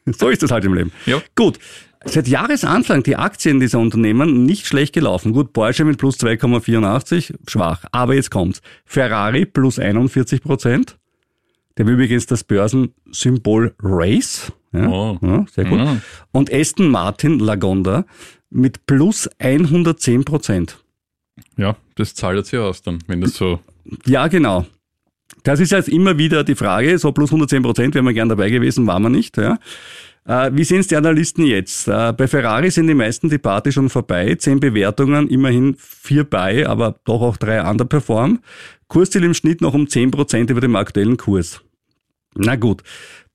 So 0.18 0.30
ist 0.30 0.44
das 0.44 0.52
halt 0.52 0.63
im 0.66 0.74
Leben. 0.76 0.92
Ja. 1.08 1.22
Gut. 1.36 1.58
Seit 2.06 2.28
Jahresanfang 2.28 3.04
die 3.04 3.16
Aktien 3.16 3.60
dieser 3.60 3.80
Unternehmen 3.80 4.44
nicht 4.46 4.68
schlecht 4.68 4.94
gelaufen. 4.94 5.32
Gut, 5.34 5.54
Porsche 5.54 5.86
mit 5.86 5.98
plus 5.98 6.18
2,84, 6.20 7.34
schwach. 7.48 7.86
Aber 7.92 8.13
jetzt 8.13 8.30
kommt's. 8.30 8.62
Ferrari 8.86 9.46
plus 9.46 9.80
41 9.80 10.42
Prozent. 10.44 10.98
Der 11.78 11.88
will 11.88 11.94
übrigens 11.94 12.26
das 12.26 12.44
Börsensymbol 12.44 13.74
Race. 13.82 14.52
Ja, 14.74 14.88
Oh. 14.88 15.18
ja, 15.22 15.46
sehr 15.52 15.66
gut. 15.66 15.80
Ja. 15.80 15.98
Und 16.32 16.52
Aston 16.54 16.89
Martin 16.89 17.39
Lagonda 17.39 18.06
mit 18.50 18.86
plus 18.86 19.30
110 19.39 20.26
Prozent. 20.26 20.78
Ja, 21.58 21.76
das 21.96 22.13
zahlt 22.16 22.38
jetzt 22.38 22.52
ja 22.52 22.62
aus 22.62 22.82
dann, 22.82 23.00
wenn 23.08 23.22
das 23.22 23.34
so. 23.36 23.60
Ja, 24.06 24.28
genau. 24.28 24.66
Das 25.44 25.60
ist 25.60 25.72
jetzt 25.72 25.89
immer 25.89 26.18
wieder 26.18 26.44
die 26.44 26.56
Frage, 26.56 26.98
so 27.00 27.12
plus 27.12 27.30
110 27.32 27.63
Prozent 27.63 27.96
wären 27.96 28.06
wir 28.06 28.13
gern 28.13 28.30
dabei 28.30 28.50
gewesen, 28.50 28.86
waren 28.88 29.02
wir 29.04 29.10
nicht. 29.10 29.38
Ja. 29.38 29.58
Äh, 30.26 30.52
Wie 30.54 30.64
sehen 30.64 30.80
es 30.80 30.88
die 30.88 30.96
Analysten 30.96 31.46
jetzt? 31.46 31.88
Äh, 31.88 32.14
Bei 32.14 32.28
Ferrari 32.28 32.72
sind 32.72 32.88
die 32.88 32.94
meisten 32.94 33.30
die 33.30 33.38
Party 33.38 33.72
schon 33.72 33.90
vorbei. 33.90 34.36
Zehn 34.36 34.60
Bewertungen, 34.60 35.28
immerhin 35.28 35.76
vier 35.78 36.24
bei, 36.24 36.68
aber 36.68 37.00
doch 37.06 37.22
auch 37.22 37.38
drei 37.38 37.62
underperform. 37.70 38.40
Kursziel 38.88 39.24
im 39.24 39.34
Schnitt 39.34 39.62
noch 39.62 39.74
um 39.74 39.88
10 39.88 40.12
Prozent 40.12 40.50
über 40.50 40.62
dem 40.62 40.76
aktuellen 40.76 41.18
Kurs. 41.18 41.62
Na 42.36 42.56
gut. 42.56 42.84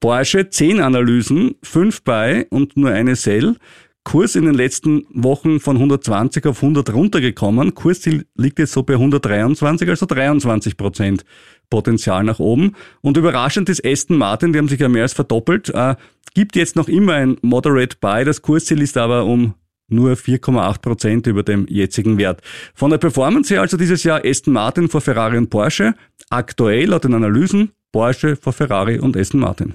Porsche, 0.01 0.48
zehn 0.48 0.81
Analysen, 0.81 1.57
fünf 1.62 2.03
bei 2.03 2.46
und 2.51 2.77
nur 2.77 2.90
eine 2.90 3.16
Sell. 3.16 3.57
Kurs 4.04 4.37
in 4.37 4.46
den 4.46 4.54
letzten 4.54 5.04
Wochen 5.11 5.61
von 5.61 5.76
120 5.76 6.46
auf 6.46 6.62
100 6.62 6.94
runtergekommen. 6.94 7.74
Kursziel 7.74 8.26
liegt 8.37 8.58
jetzt 8.58 8.72
so 8.72 8.82
bei 8.82 8.94
123, 8.94 9.88
also 9.88 10.06
23 10.06 10.76
Prozent 10.76 11.24
Potenzial 11.68 12.24
nach 12.24 12.38
oben. 12.38 12.74
Und 13.02 13.16
überraschend 13.16 13.68
ist 13.68 13.84
Aston 13.84 14.16
Martin, 14.16 14.52
die 14.52 14.58
haben 14.58 14.68
sich 14.68 14.80
ja 14.80 14.88
mehr 14.88 15.02
als 15.02 15.12
verdoppelt, 15.12 15.68
äh, 15.74 15.96
gibt 16.34 16.56
jetzt 16.56 16.76
noch 16.76 16.88
immer 16.88 17.14
ein 17.14 17.37
Moderate 17.42 17.96
Buy. 18.00 18.24
Das 18.24 18.40
Kursziel 18.40 18.80
ist 18.80 18.96
aber 18.96 19.24
um 19.26 19.54
nur 19.88 20.16
4,8 20.16 20.80
Prozent 20.80 21.26
über 21.26 21.42
dem 21.42 21.66
jetzigen 21.68 22.18
Wert. 22.18 22.42
Von 22.74 22.90
der 22.90 22.98
Performance 22.98 23.52
her 23.52 23.62
also 23.62 23.76
dieses 23.76 24.04
Jahr 24.04 24.22
Aston 24.24 24.52
Martin 24.52 24.88
vor 24.88 25.00
Ferrari 25.00 25.37
und 25.37 25.50
Porsche. 25.50 25.94
Aktuell 26.30 26.90
laut 26.90 27.04
den 27.04 27.14
Analysen 27.14 27.72
Porsche 27.92 28.37
vor 28.37 28.52
Ferrari 28.52 28.98
und 28.98 29.16
Aston 29.16 29.40
Martin. 29.40 29.74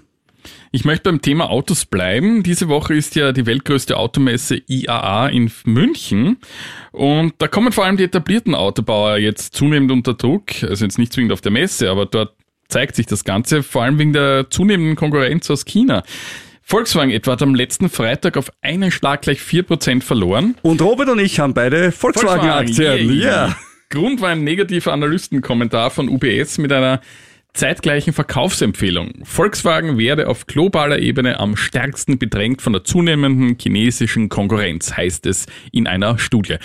Ich 0.71 0.86
möchte 0.86 1.03
beim 1.03 1.21
Thema 1.21 1.49
Autos 1.49 1.86
bleiben. 1.86 2.43
Diese 2.43 2.67
Woche 2.67 2.93
ist 2.93 3.15
ja 3.15 3.32
die 3.32 3.45
weltgrößte 3.45 3.97
Automesse 3.97 4.62
IAA 4.67 5.27
in 5.29 5.51
München. 5.65 6.38
Und 6.91 7.34
da 7.38 7.47
kommen 7.47 7.71
vor 7.71 7.86
allem 7.86 7.97
die 7.97 8.03
etablierten 8.03 8.56
Autobauer 8.56 9.17
jetzt 9.17 9.56
zunehmend 9.56 9.91
unter 9.91 10.13
Druck. 10.13 10.63
Also 10.63 10.86
jetzt 10.86 10.97
nicht 10.97 11.13
zwingend 11.13 11.32
auf 11.34 11.41
der 11.41 11.51
Messe, 11.51 11.89
aber 11.89 12.06
dort 12.06 12.36
zeigt 12.69 12.95
sich 12.95 13.06
das 13.06 13.23
Ganze, 13.23 13.62
vor 13.63 13.84
allem 13.84 13.99
wegen 13.99 14.13
der 14.13 14.49
zunehmenden 14.49 14.95
Konkurrenz 14.95 15.49
aus 15.51 15.65
China. 15.65 16.03
Volkswagen 16.65 17.12
etwa 17.12 17.34
hat 17.34 17.41
am 17.41 17.56
letzten 17.56 17.89
Freitag 17.89 18.38
auf 18.38 18.51
einen 18.62 18.89
Schlag 18.89 19.21
gleich 19.21 19.41
4% 19.41 20.01
verloren. 20.01 20.56
Und 20.62 20.82
Robert 20.82 21.10
und 21.10 21.19
ich 21.19 21.39
haben 21.39 21.53
beide 21.53 21.91
Volkswagen-Aktien. 21.91 22.88
Volkswagen, 22.88 23.19
Ja. 23.19 23.47
yay. 23.47 23.53
Grund 23.89 24.21
war 24.21 24.29
ein 24.29 24.43
negativer 24.43 24.91
Analystenkommentar 24.93 25.91
von 25.91 26.10
UBS 26.10 26.58
mit 26.58 26.71
einer 26.71 27.01
zeitgleichen 27.53 28.13
Verkaufsempfehlung. 28.13 29.13
Volkswagen 29.23 29.97
werde 29.97 30.27
auf 30.27 30.47
globaler 30.47 30.99
Ebene 30.99 31.39
am 31.39 31.55
stärksten 31.55 32.17
bedrängt 32.17 32.61
von 32.61 32.73
der 32.73 32.83
zunehmenden 32.83 33.57
chinesischen 33.59 34.29
Konkurrenz, 34.29 34.97
heißt 34.97 35.25
es 35.27 35.45
in 35.71 35.85
einer 35.87 36.17
Studie. 36.17 36.55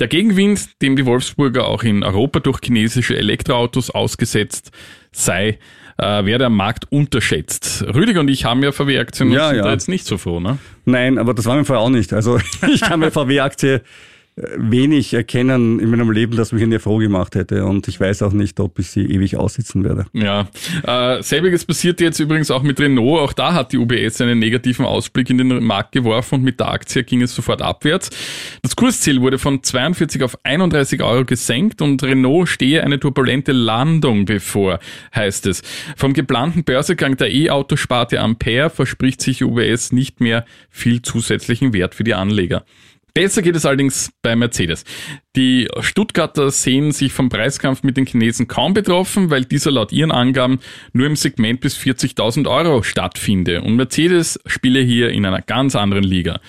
Der 0.00 0.08
Gegenwind, 0.08 0.82
dem 0.82 0.96
die 0.96 1.06
Wolfsburger 1.06 1.68
auch 1.68 1.84
in 1.84 2.02
Europa 2.02 2.40
durch 2.40 2.58
chinesische 2.62 3.16
Elektroautos 3.16 3.90
ausgesetzt 3.90 4.72
sei, 5.12 5.58
äh, 5.98 6.24
werde 6.24 6.46
am 6.46 6.56
Markt 6.56 6.90
unterschätzt. 6.90 7.84
Rüdiger 7.94 8.20
und 8.20 8.28
ich 8.28 8.44
haben 8.44 8.62
ja 8.62 8.72
VW-Aktien 8.72 9.28
und 9.28 9.34
Ja, 9.34 9.48
sind 9.48 9.58
ja. 9.58 9.62
da 9.64 9.72
jetzt 9.72 9.88
nicht 9.88 10.06
so 10.06 10.18
froh, 10.18 10.40
ne? 10.40 10.58
Nein, 10.84 11.18
aber 11.18 11.34
das 11.34 11.44
war 11.46 11.56
mir 11.56 11.64
vorher 11.64 11.84
auch 11.84 11.90
nicht. 11.90 12.12
Also 12.12 12.40
ich 12.72 12.80
kann 12.80 12.98
bei 13.00 13.10
VW-Aktie 13.10 13.82
wenig 14.36 15.12
erkennen 15.12 15.78
in 15.78 15.90
meinem 15.90 16.10
Leben, 16.10 16.36
das 16.36 16.52
mich 16.52 16.62
in 16.62 16.70
der 16.70 16.80
froh 16.80 16.96
gemacht 16.96 17.34
hätte. 17.34 17.66
Und 17.66 17.86
ich 17.88 18.00
weiß 18.00 18.22
auch 18.22 18.32
nicht, 18.32 18.58
ob 18.60 18.78
ich 18.78 18.88
sie 18.88 19.02
ewig 19.02 19.36
aussitzen 19.36 19.84
werde. 19.84 20.06
Ja, 20.14 20.48
äh, 20.86 21.22
selbiges 21.22 21.66
passiert 21.66 22.00
jetzt 22.00 22.18
übrigens 22.18 22.50
auch 22.50 22.62
mit 22.62 22.80
Renault. 22.80 23.20
Auch 23.20 23.34
da 23.34 23.52
hat 23.52 23.72
die 23.72 23.78
UBS 23.78 24.22
einen 24.22 24.38
negativen 24.38 24.86
Ausblick 24.86 25.28
in 25.28 25.36
den 25.36 25.62
Markt 25.62 25.92
geworfen 25.92 26.36
und 26.36 26.44
mit 26.44 26.60
der 26.60 26.70
Aktie 26.70 27.04
ging 27.04 27.20
es 27.20 27.34
sofort 27.34 27.60
abwärts. 27.60 28.08
Das 28.62 28.74
Kursziel 28.74 29.20
wurde 29.20 29.38
von 29.38 29.62
42 29.62 30.22
auf 30.22 30.38
31 30.44 31.02
Euro 31.02 31.26
gesenkt 31.26 31.82
und 31.82 32.02
Renault 32.02 32.48
stehe 32.48 32.82
eine 32.82 32.98
turbulente 32.98 33.52
Landung 33.52 34.24
bevor, 34.24 34.78
heißt 35.14 35.46
es. 35.46 35.62
Vom 35.94 36.14
geplanten 36.14 36.64
Börsegang 36.64 37.18
der 37.18 37.30
E-Autosparte 37.30 38.18
Ampere 38.20 38.70
verspricht 38.70 39.20
sich 39.20 39.44
UBS 39.44 39.92
nicht 39.92 40.20
mehr 40.20 40.46
viel 40.70 41.02
zusätzlichen 41.02 41.74
Wert 41.74 41.94
für 41.94 42.04
die 42.04 42.14
Anleger. 42.14 42.64
Besser 43.14 43.42
geht 43.42 43.56
es 43.56 43.66
allerdings 43.66 44.10
bei 44.22 44.34
Mercedes. 44.34 44.84
Die 45.36 45.68
Stuttgarter 45.80 46.50
sehen 46.50 46.92
sich 46.92 47.12
vom 47.12 47.28
Preiskampf 47.28 47.82
mit 47.82 47.96
den 47.96 48.06
Chinesen 48.06 48.48
kaum 48.48 48.72
betroffen, 48.72 49.30
weil 49.30 49.44
dieser 49.44 49.70
laut 49.70 49.92
ihren 49.92 50.10
Angaben 50.10 50.60
nur 50.92 51.06
im 51.06 51.16
Segment 51.16 51.60
bis 51.60 51.76
40.000 51.76 52.48
Euro 52.48 52.82
stattfinde. 52.82 53.60
Und 53.60 53.76
Mercedes 53.76 54.40
spiele 54.46 54.80
hier 54.80 55.10
in 55.10 55.26
einer 55.26 55.42
ganz 55.42 55.76
anderen 55.76 56.04
Liga. 56.04 56.40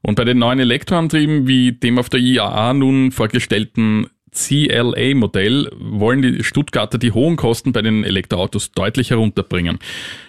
Und 0.00 0.14
bei 0.14 0.24
den 0.24 0.38
neuen 0.38 0.58
Elektroantrieben 0.60 1.46
wie 1.46 1.72
dem 1.72 1.98
auf 1.98 2.08
der 2.08 2.20
IAA 2.20 2.72
nun 2.72 3.12
vorgestellten 3.12 4.06
CLA-Modell 4.36 5.70
wollen 5.78 6.22
die 6.22 6.44
Stuttgarter 6.44 6.98
die 6.98 7.12
hohen 7.12 7.36
Kosten 7.36 7.72
bei 7.72 7.82
den 7.82 8.04
Elektroautos 8.04 8.72
deutlich 8.72 9.10
herunterbringen. 9.10 9.78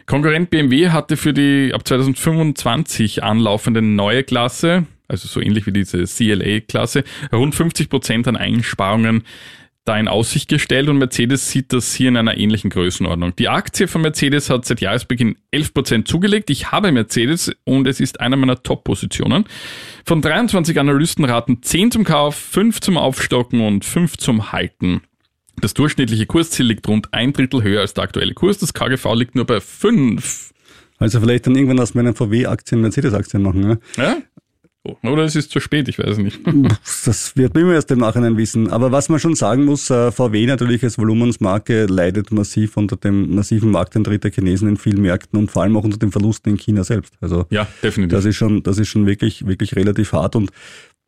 Konkurrent 0.06 0.50
BMW 0.50 0.90
hatte 0.90 1.18
für 1.18 1.34
die 1.34 1.72
ab 1.74 1.86
2025 1.86 3.24
anlaufende 3.24 3.82
neue 3.82 4.24
Klasse, 4.24 4.86
also 5.08 5.28
so 5.28 5.42
ähnlich 5.42 5.66
wie 5.66 5.74
diese 5.74 6.04
CLA-Klasse, 6.04 7.04
rund 7.32 7.56
50 7.56 7.90
Prozent 7.90 8.28
an 8.28 8.36
Einsparungen 8.36 9.24
da 9.88 9.98
in 9.98 10.08
Aussicht 10.08 10.50
gestellt 10.50 10.90
und 10.90 10.98
Mercedes 10.98 11.50
sieht 11.50 11.72
das 11.72 11.94
hier 11.94 12.10
in 12.10 12.18
einer 12.18 12.38
ähnlichen 12.38 12.70
Größenordnung. 12.70 13.36
Die 13.38 13.48
Aktie 13.48 13.88
von 13.88 14.02
Mercedes 14.02 14.50
hat 14.50 14.66
seit 14.66 14.82
Jahresbeginn 14.82 15.38
11% 15.54 16.06
zugelegt. 16.06 16.50
Ich 16.50 16.72
habe 16.72 16.92
Mercedes 16.92 17.56
und 17.64 17.88
es 17.88 18.00
ist 18.00 18.20
einer 18.20 18.36
meiner 18.36 18.62
Top-Positionen. 18.62 19.46
Von 20.06 20.22
23 20.22 20.80
Analysten 20.80 21.24
raten 21.24 21.64
10 21.64 21.92
zum 21.92 22.04
Kauf, 22.04 22.36
5 22.36 22.82
zum 22.82 22.98
Aufstocken 22.98 23.62
und 23.62 23.86
5 23.86 24.18
zum 24.18 24.52
Halten. 24.52 25.02
Das 25.60 25.74
durchschnittliche 25.74 26.26
Kursziel 26.26 26.68
liegt 26.68 26.88
rund 26.88 27.14
ein 27.14 27.34
Drittel 27.34 27.64
höher 27.64 27.82
als 27.82 27.94
der 27.94 28.04
aktuelle 28.04 28.34
Kurs. 28.34 28.58
Das 28.58 28.74
KGV 28.74 29.14
liegt 29.16 29.36
nur 29.36 29.46
bei 29.46 29.60
5. 29.60 30.52
Also 31.00 31.20
vielleicht 31.20 31.48
dann 31.48 31.56
irgendwann 31.56 31.80
aus 31.80 31.94
meinen 31.94 32.14
VW-Aktien 32.14 32.82
Mercedes-Aktien 32.82 33.42
machen. 33.42 33.80
Ja? 33.96 34.04
Ja? 34.04 34.18
Oder 35.04 35.24
es 35.24 35.36
ist 35.36 35.52
zu 35.52 35.60
spät, 35.60 35.88
ich 35.88 36.00
weiß 36.00 36.12
es 36.12 36.18
nicht. 36.18 36.40
Das 37.06 37.36
wird 37.38 37.54
man 37.54 37.64
immer 37.64 37.74
erst 37.74 37.90
im 37.92 38.00
Nachhinein 38.00 38.38
wissen. 38.38 38.70
Aber 38.70 38.92
was 38.92 39.08
man 39.10 39.20
schon 39.20 39.36
sagen 39.36 39.66
muss, 39.66 39.90
äh, 39.90 40.12
VW 40.12 40.46
natürlich 40.46 40.84
als 40.84 40.98
Volumensmarke 40.98 41.86
leidet 41.86 42.32
massiv 42.32 42.76
unter 42.78 42.98
dem 42.98 43.36
massiven 43.36 43.72
Markteintritt 43.72 44.24
der 44.24 44.32
Chinesen 44.32 44.68
in 44.68 44.78
vielen 44.78 45.02
Märkten 45.02 45.40
und 45.40 45.52
vor 45.52 45.64
allem 45.64 45.78
auch 45.78 45.84
unter 45.84 45.98
den 45.98 46.12
Verlusten 46.12 46.50
in 46.52 46.58
China 46.58 46.84
selbst. 46.84 47.14
Also 47.22 47.46
Ja, 47.50 47.68
definitiv. 47.82 48.18
das 48.18 48.26
ist 48.26 48.36
schon, 48.36 48.64
das 48.64 48.78
ist 48.78 48.90
schon 48.90 49.06
wirklich, 49.06 49.48
wirklich 49.48 49.76
relativ 49.76 50.12
hart 50.14 50.36
und 50.36 50.52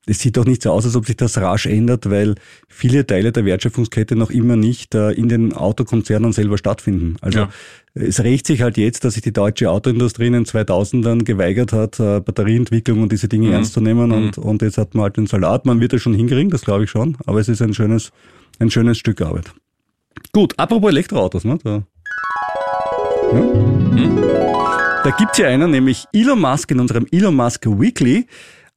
es 0.09 0.19
sieht 0.19 0.37
doch 0.37 0.45
nicht 0.45 0.61
so 0.63 0.71
aus, 0.71 0.85
als 0.85 0.95
ob 0.95 1.05
sich 1.05 1.15
das 1.17 1.37
rasch 1.37 1.65
ändert, 1.65 2.09
weil 2.09 2.35
viele 2.67 3.05
Teile 3.05 3.31
der 3.31 3.45
Wertschöpfungskette 3.45 4.15
noch 4.15 4.31
immer 4.31 4.55
nicht 4.55 4.95
äh, 4.95 5.11
in 5.11 5.29
den 5.29 5.53
Autokonzernen 5.53 6.31
selber 6.33 6.57
stattfinden. 6.57 7.15
Also 7.21 7.39
Ja. 7.39 7.49
es 7.93 8.19
rächt 8.23 8.47
sich 8.47 8.61
halt 8.61 8.77
jetzt, 8.77 9.03
dass 9.05 9.13
sich 9.13 9.23
die 9.23 9.33
deutsche 9.33 9.69
Autoindustrie 9.69 10.27
in 10.27 10.33
den 10.33 10.45
2000ern 10.45 11.23
geweigert 11.23 11.71
hat, 11.73 11.99
äh, 11.99 12.19
Batterieentwicklung 12.19 13.01
und 13.03 13.11
diese 13.11 13.27
Dinge 13.27 13.51
ernst 13.53 13.73
zu 13.73 13.81
nehmen 13.81 14.11
und, 14.11 14.37
und 14.37 14.61
jetzt 14.61 14.77
hat 14.77 14.95
man 14.95 15.03
halt 15.03 15.17
den 15.17 15.27
Salat. 15.27 15.65
Man 15.65 15.79
wird 15.79 15.93
es 15.93 16.01
schon 16.01 16.13
hinkriegen, 16.13 16.49
das 16.49 16.61
glaube 16.61 16.83
ich 16.85 16.89
schon, 16.89 17.17
aber 17.25 17.39
es 17.39 17.47
ist 17.47 17.61
ein 17.61 17.73
schönes, 17.73 18.11
ein 18.59 18.71
schönes 18.71 18.97
Stück 18.97 19.21
Arbeit. 19.21 19.53
Gut, 20.33 20.53
apropos 20.57 20.89
Elektroautos, 20.89 21.45
ne? 21.45 21.57
Da, 21.63 21.83
ja? 23.33 23.41
Der 25.03 25.03
Da 25.03 25.11
gibt's 25.17 25.37
ja 25.37 25.47
einen, 25.47 25.71
nämlich 25.71 26.05
Elon 26.13 26.39
Musk 26.41 26.71
in 26.71 26.79
unserem 26.79 27.05
Elon 27.11 27.35
Musk 27.35 27.65
Weekly. 27.65 28.25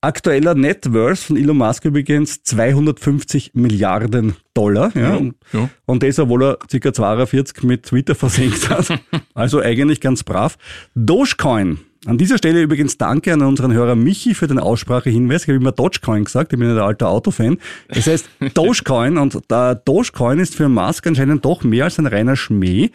Aktueller 0.04 0.56
Net 0.56 0.92
Worth 0.92 1.20
von 1.20 1.36
Elon 1.36 1.56
Musk 1.56 1.84
übrigens 1.84 2.42
250 2.42 3.52
Milliarden 3.54 4.34
Dollar. 4.52 4.90
Ja, 4.96 5.14
und, 5.14 5.36
ja. 5.52 5.70
und 5.86 6.02
das, 6.02 6.18
obwohl 6.18 6.42
er 6.42 6.56
ca. 6.56 6.92
42 6.92 7.62
mit 7.62 7.84
Twitter 7.84 8.14
versenkt 8.16 8.68
hat. 8.68 9.00
also 9.32 9.60
eigentlich 9.60 10.00
ganz 10.00 10.24
brav. 10.24 10.58
Dogecoin. 10.96 11.78
An 12.04 12.18
dieser 12.18 12.36
Stelle 12.36 12.62
übrigens 12.62 12.98
danke 12.98 13.32
an 13.32 13.42
unseren 13.42 13.72
Hörer 13.72 13.94
Michi 13.94 14.34
für 14.34 14.48
den 14.48 14.58
Aussprachehinweis. 14.58 15.42
Ich 15.42 15.48
habe 15.48 15.58
immer 15.58 15.70
Dogecoin 15.70 16.24
gesagt, 16.24 16.52
ich 16.52 16.58
bin 16.58 16.66
ja 16.66 16.74
der 16.74 16.84
alte 16.84 17.06
Autofan. 17.06 17.58
Das 17.86 18.08
heißt 18.08 18.28
Dogecoin 18.54 19.18
und 19.18 19.38
der 19.48 19.76
Dogecoin 19.76 20.40
ist 20.40 20.56
für 20.56 20.68
Musk 20.68 21.06
anscheinend 21.06 21.44
doch 21.44 21.62
mehr 21.62 21.84
als 21.84 22.00
ein 22.00 22.06
reiner 22.06 22.34
Schmäh. 22.34 22.90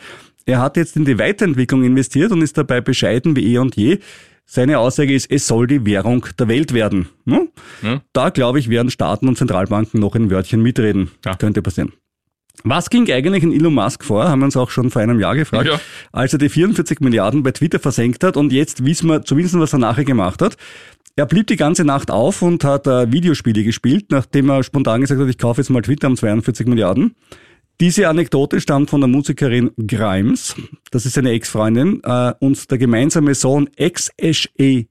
Er 0.47 0.61
hat 0.61 0.77
jetzt 0.77 0.95
in 0.95 1.03
die 1.03 1.19
Weiterentwicklung 1.19 1.83
investiert 1.83 2.31
und 2.31 2.41
ist 2.41 2.57
dabei 2.57 2.79
bescheiden 2.79 3.35
wie 3.35 3.53
eh 3.53 3.57
und 3.57 3.75
je. 3.75 3.99
Seine 4.45 4.79
Aussage 4.79 5.13
ist, 5.13 5.29
es 5.29 5.45
soll 5.45 5.67
die 5.67 5.85
Währung 5.85 6.25
der 6.39 6.47
Welt 6.47 6.73
werden. 6.73 7.09
Hm? 7.27 7.49
Ja. 7.83 8.01
Da, 8.13 8.29
glaube 8.29 8.57
ich, 8.57 8.69
werden 8.69 8.89
Staaten 8.89 9.27
und 9.27 9.37
Zentralbanken 9.37 9.99
noch 9.99 10.15
ein 10.15 10.31
Wörtchen 10.31 10.61
mitreden. 10.61 11.11
Ja. 11.25 11.35
Könnte 11.35 11.61
passieren. 11.61 11.91
Was 12.63 12.89
ging 12.89 13.11
eigentlich 13.11 13.43
in 13.43 13.51
Elon 13.51 13.73
Musk 13.73 14.05
vor? 14.05 14.29
Haben 14.29 14.39
wir 14.39 14.45
uns 14.45 14.55
auch 14.55 14.69
schon 14.69 14.89
vor 14.89 15.01
einem 15.01 15.19
Jahr 15.19 15.35
gefragt. 15.35 15.67
Ja. 15.67 15.81
Als 16.13 16.31
er 16.31 16.39
die 16.39 16.47
44 16.47 17.01
Milliarden 17.01 17.43
bei 17.43 17.51
Twitter 17.51 17.79
versenkt 17.79 18.23
hat 18.23 18.37
und 18.37 18.53
jetzt 18.53 18.85
wissen 18.85 19.09
wir 19.09 19.23
zumindest, 19.23 19.59
was 19.59 19.73
er 19.73 19.79
nachher 19.79 20.05
gemacht 20.05 20.41
hat. 20.41 20.55
Er 21.17 21.25
blieb 21.25 21.47
die 21.47 21.57
ganze 21.57 21.83
Nacht 21.83 22.09
auf 22.09 22.41
und 22.41 22.63
hat 22.63 22.87
äh, 22.87 23.11
Videospiele 23.11 23.65
gespielt, 23.65 24.11
nachdem 24.11 24.49
er 24.49 24.63
spontan 24.63 25.01
gesagt 25.01 25.19
hat, 25.19 25.27
ich 25.27 25.37
kaufe 25.37 25.59
jetzt 25.59 25.69
mal 25.69 25.81
Twitter 25.81 26.07
um 26.07 26.15
42 26.15 26.67
Milliarden. 26.67 27.15
Diese 27.79 28.07
Anekdote 28.07 28.59
stammt 28.59 28.89
von 28.89 29.01
der 29.01 29.07
Musikerin 29.07 29.71
Grimes, 29.77 30.55
das 30.89 31.05
ist 31.05 31.13
seine 31.13 31.31
Ex-Freundin, 31.31 32.01
äh, 32.03 32.33
und 32.39 32.71
der 32.71 32.79
gemeinsame 32.79 33.35
Sohn 33.35 33.69
XSE12, 33.77 34.87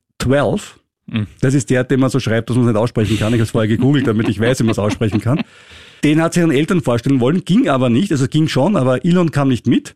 das 1.40 1.54
ist 1.54 1.70
der, 1.70 1.84
den 1.84 2.00
man 2.00 2.10
so 2.10 2.20
schreibt, 2.20 2.50
dass 2.50 2.56
man 2.56 2.66
es 2.66 2.72
nicht 2.72 2.80
aussprechen 2.80 3.18
kann. 3.18 3.32
Ich 3.32 3.38
habe 3.38 3.44
es 3.44 3.50
vorher 3.50 3.68
gegoogelt, 3.68 4.06
damit 4.06 4.28
ich 4.28 4.40
weiß, 4.40 4.60
wie 4.60 4.64
man 4.64 4.72
es 4.72 4.78
aussprechen 4.78 5.20
kann. 5.20 5.42
Den 6.04 6.20
hat 6.20 6.34
sie 6.34 6.40
ihren 6.40 6.50
Eltern 6.50 6.80
vorstellen 6.80 7.20
wollen, 7.20 7.44
ging 7.44 7.68
aber 7.68 7.90
nicht, 7.90 8.12
also 8.12 8.26
ging 8.28 8.48
schon, 8.48 8.76
aber 8.76 9.04
Elon 9.04 9.30
kam 9.30 9.48
nicht 9.48 9.66
mit, 9.66 9.94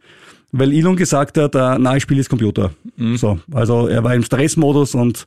weil 0.51 0.73
Elon 0.73 0.97
gesagt 0.97 1.37
hat, 1.37 1.55
äh, 1.55 1.79
na, 1.79 1.97
ich 1.97 2.03
spiele 2.03 2.19
jetzt 2.19 2.29
Computer. 2.31 2.73
So, 3.17 3.39
also 3.53 3.87
er 3.87 4.03
war 4.03 4.15
im 4.15 4.23
Stressmodus 4.23 4.95
und 4.95 5.27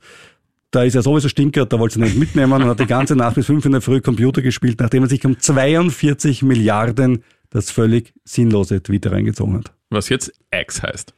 da 0.71 0.83
ist 0.83 0.95
er 0.95 1.03
sowieso 1.03 1.29
stinkert, 1.29 1.71
da 1.71 1.79
wollte 1.79 1.99
er 1.99 2.05
nicht 2.05 2.17
mitnehmen 2.17 2.51
und 2.51 2.65
hat 2.65 2.79
die 2.79 2.87
ganze 2.87 3.15
Nacht 3.15 3.35
bis 3.35 3.45
fünf 3.45 3.63
in 3.65 3.73
der 3.73 3.81
Früh 3.81 4.01
Computer 4.01 4.41
gespielt, 4.41 4.79
nachdem 4.79 5.03
er 5.03 5.09
sich 5.09 5.23
um 5.25 5.39
42 5.39 6.41
Milliarden 6.41 7.23
das 7.53 7.71
völlig 7.71 8.13
sinnlose 8.25 8.81
Twitter 8.81 9.11
reingezogen 9.11 9.55
hat. 9.55 9.71
Was 9.89 10.09
jetzt 10.09 10.33
X 10.51 10.81
heißt. 10.81 11.13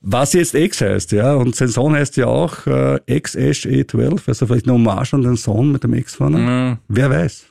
Was 0.00 0.32
jetzt 0.34 0.54
X 0.54 0.80
heißt, 0.80 1.12
ja, 1.12 1.34
und 1.34 1.56
sein 1.56 1.68
Sohn 1.68 1.94
heißt 1.94 2.16
ja 2.18 2.26
auch 2.26 2.66
äh, 2.66 3.00
X-Ash 3.06 3.66
E12, 3.66 4.20
also 4.28 4.46
vielleicht 4.46 4.66
eine 4.66 4.74
Hommage 4.74 5.14
an 5.14 5.22
den 5.22 5.36
Sohn 5.36 5.72
mit 5.72 5.82
dem 5.82 5.94
X 5.94 6.14
vorne. 6.14 6.38
Ja. 6.38 6.78
Wer 6.86 7.10
weiß. 7.10 7.46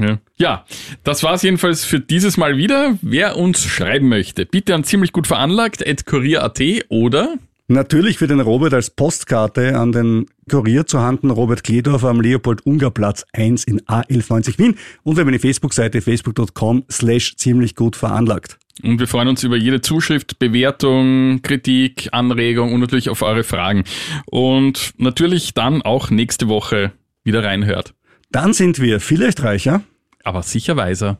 Ja. 0.00 0.18
ja, 0.36 0.64
das 1.04 1.22
war's 1.22 1.42
jedenfalls 1.42 1.84
für 1.84 2.00
dieses 2.00 2.38
Mal 2.38 2.56
wieder. 2.56 2.98
Wer 3.02 3.36
uns 3.36 3.62
schreiben 3.62 4.08
möchte, 4.08 4.46
bitte 4.46 4.74
an 4.74 4.84
ziemlich 4.84 5.12
gut 5.12 5.26
veranlagt 5.26 5.86
at 5.86 6.06
kurier.at 6.06 6.60
oder 6.88 7.36
Natürlich 7.68 8.18
für 8.18 8.26
den 8.26 8.40
Robert 8.40 8.74
als 8.74 8.90
Postkarte 8.90 9.78
an 9.78 9.92
den 9.92 10.26
Kurier 10.50 10.86
zu 10.86 11.00
Handen 11.00 11.30
Robert 11.30 11.62
Kledorfer 11.62 12.08
am 12.08 12.20
Leopold-Unger-Platz 12.20 13.24
1 13.32 13.64
in 13.64 13.80
A1190 13.82 14.58
Wien 14.58 14.76
und 15.04 15.16
wir 15.16 15.20
haben 15.20 15.28
eine 15.28 15.38
Facebook-Seite 15.38 16.02
facebook.com 16.02 16.84
slash 16.90 17.36
ziemlich 17.36 17.76
gut 17.76 17.94
veranlagt. 17.94 18.58
Und 18.82 18.98
wir 18.98 19.06
freuen 19.06 19.28
uns 19.28 19.44
über 19.44 19.56
jede 19.56 19.80
Zuschrift, 19.80 20.38
Bewertung, 20.38 21.40
Kritik, 21.42 22.08
Anregung 22.12 22.72
und 22.72 22.80
natürlich 22.80 23.10
auf 23.10 23.22
eure 23.22 23.44
Fragen. 23.44 23.84
Und 24.26 24.94
natürlich 24.96 25.54
dann 25.54 25.82
auch 25.82 26.10
nächste 26.10 26.48
Woche 26.48 26.92
wieder 27.22 27.44
reinhört. 27.44 27.94
Dann 28.30 28.54
sind 28.54 28.80
wir 28.80 28.98
vielleicht 28.98 29.42
reicher, 29.42 29.82
Aber 30.24 30.42
sicher 30.42 30.76
weiser. 30.76 31.18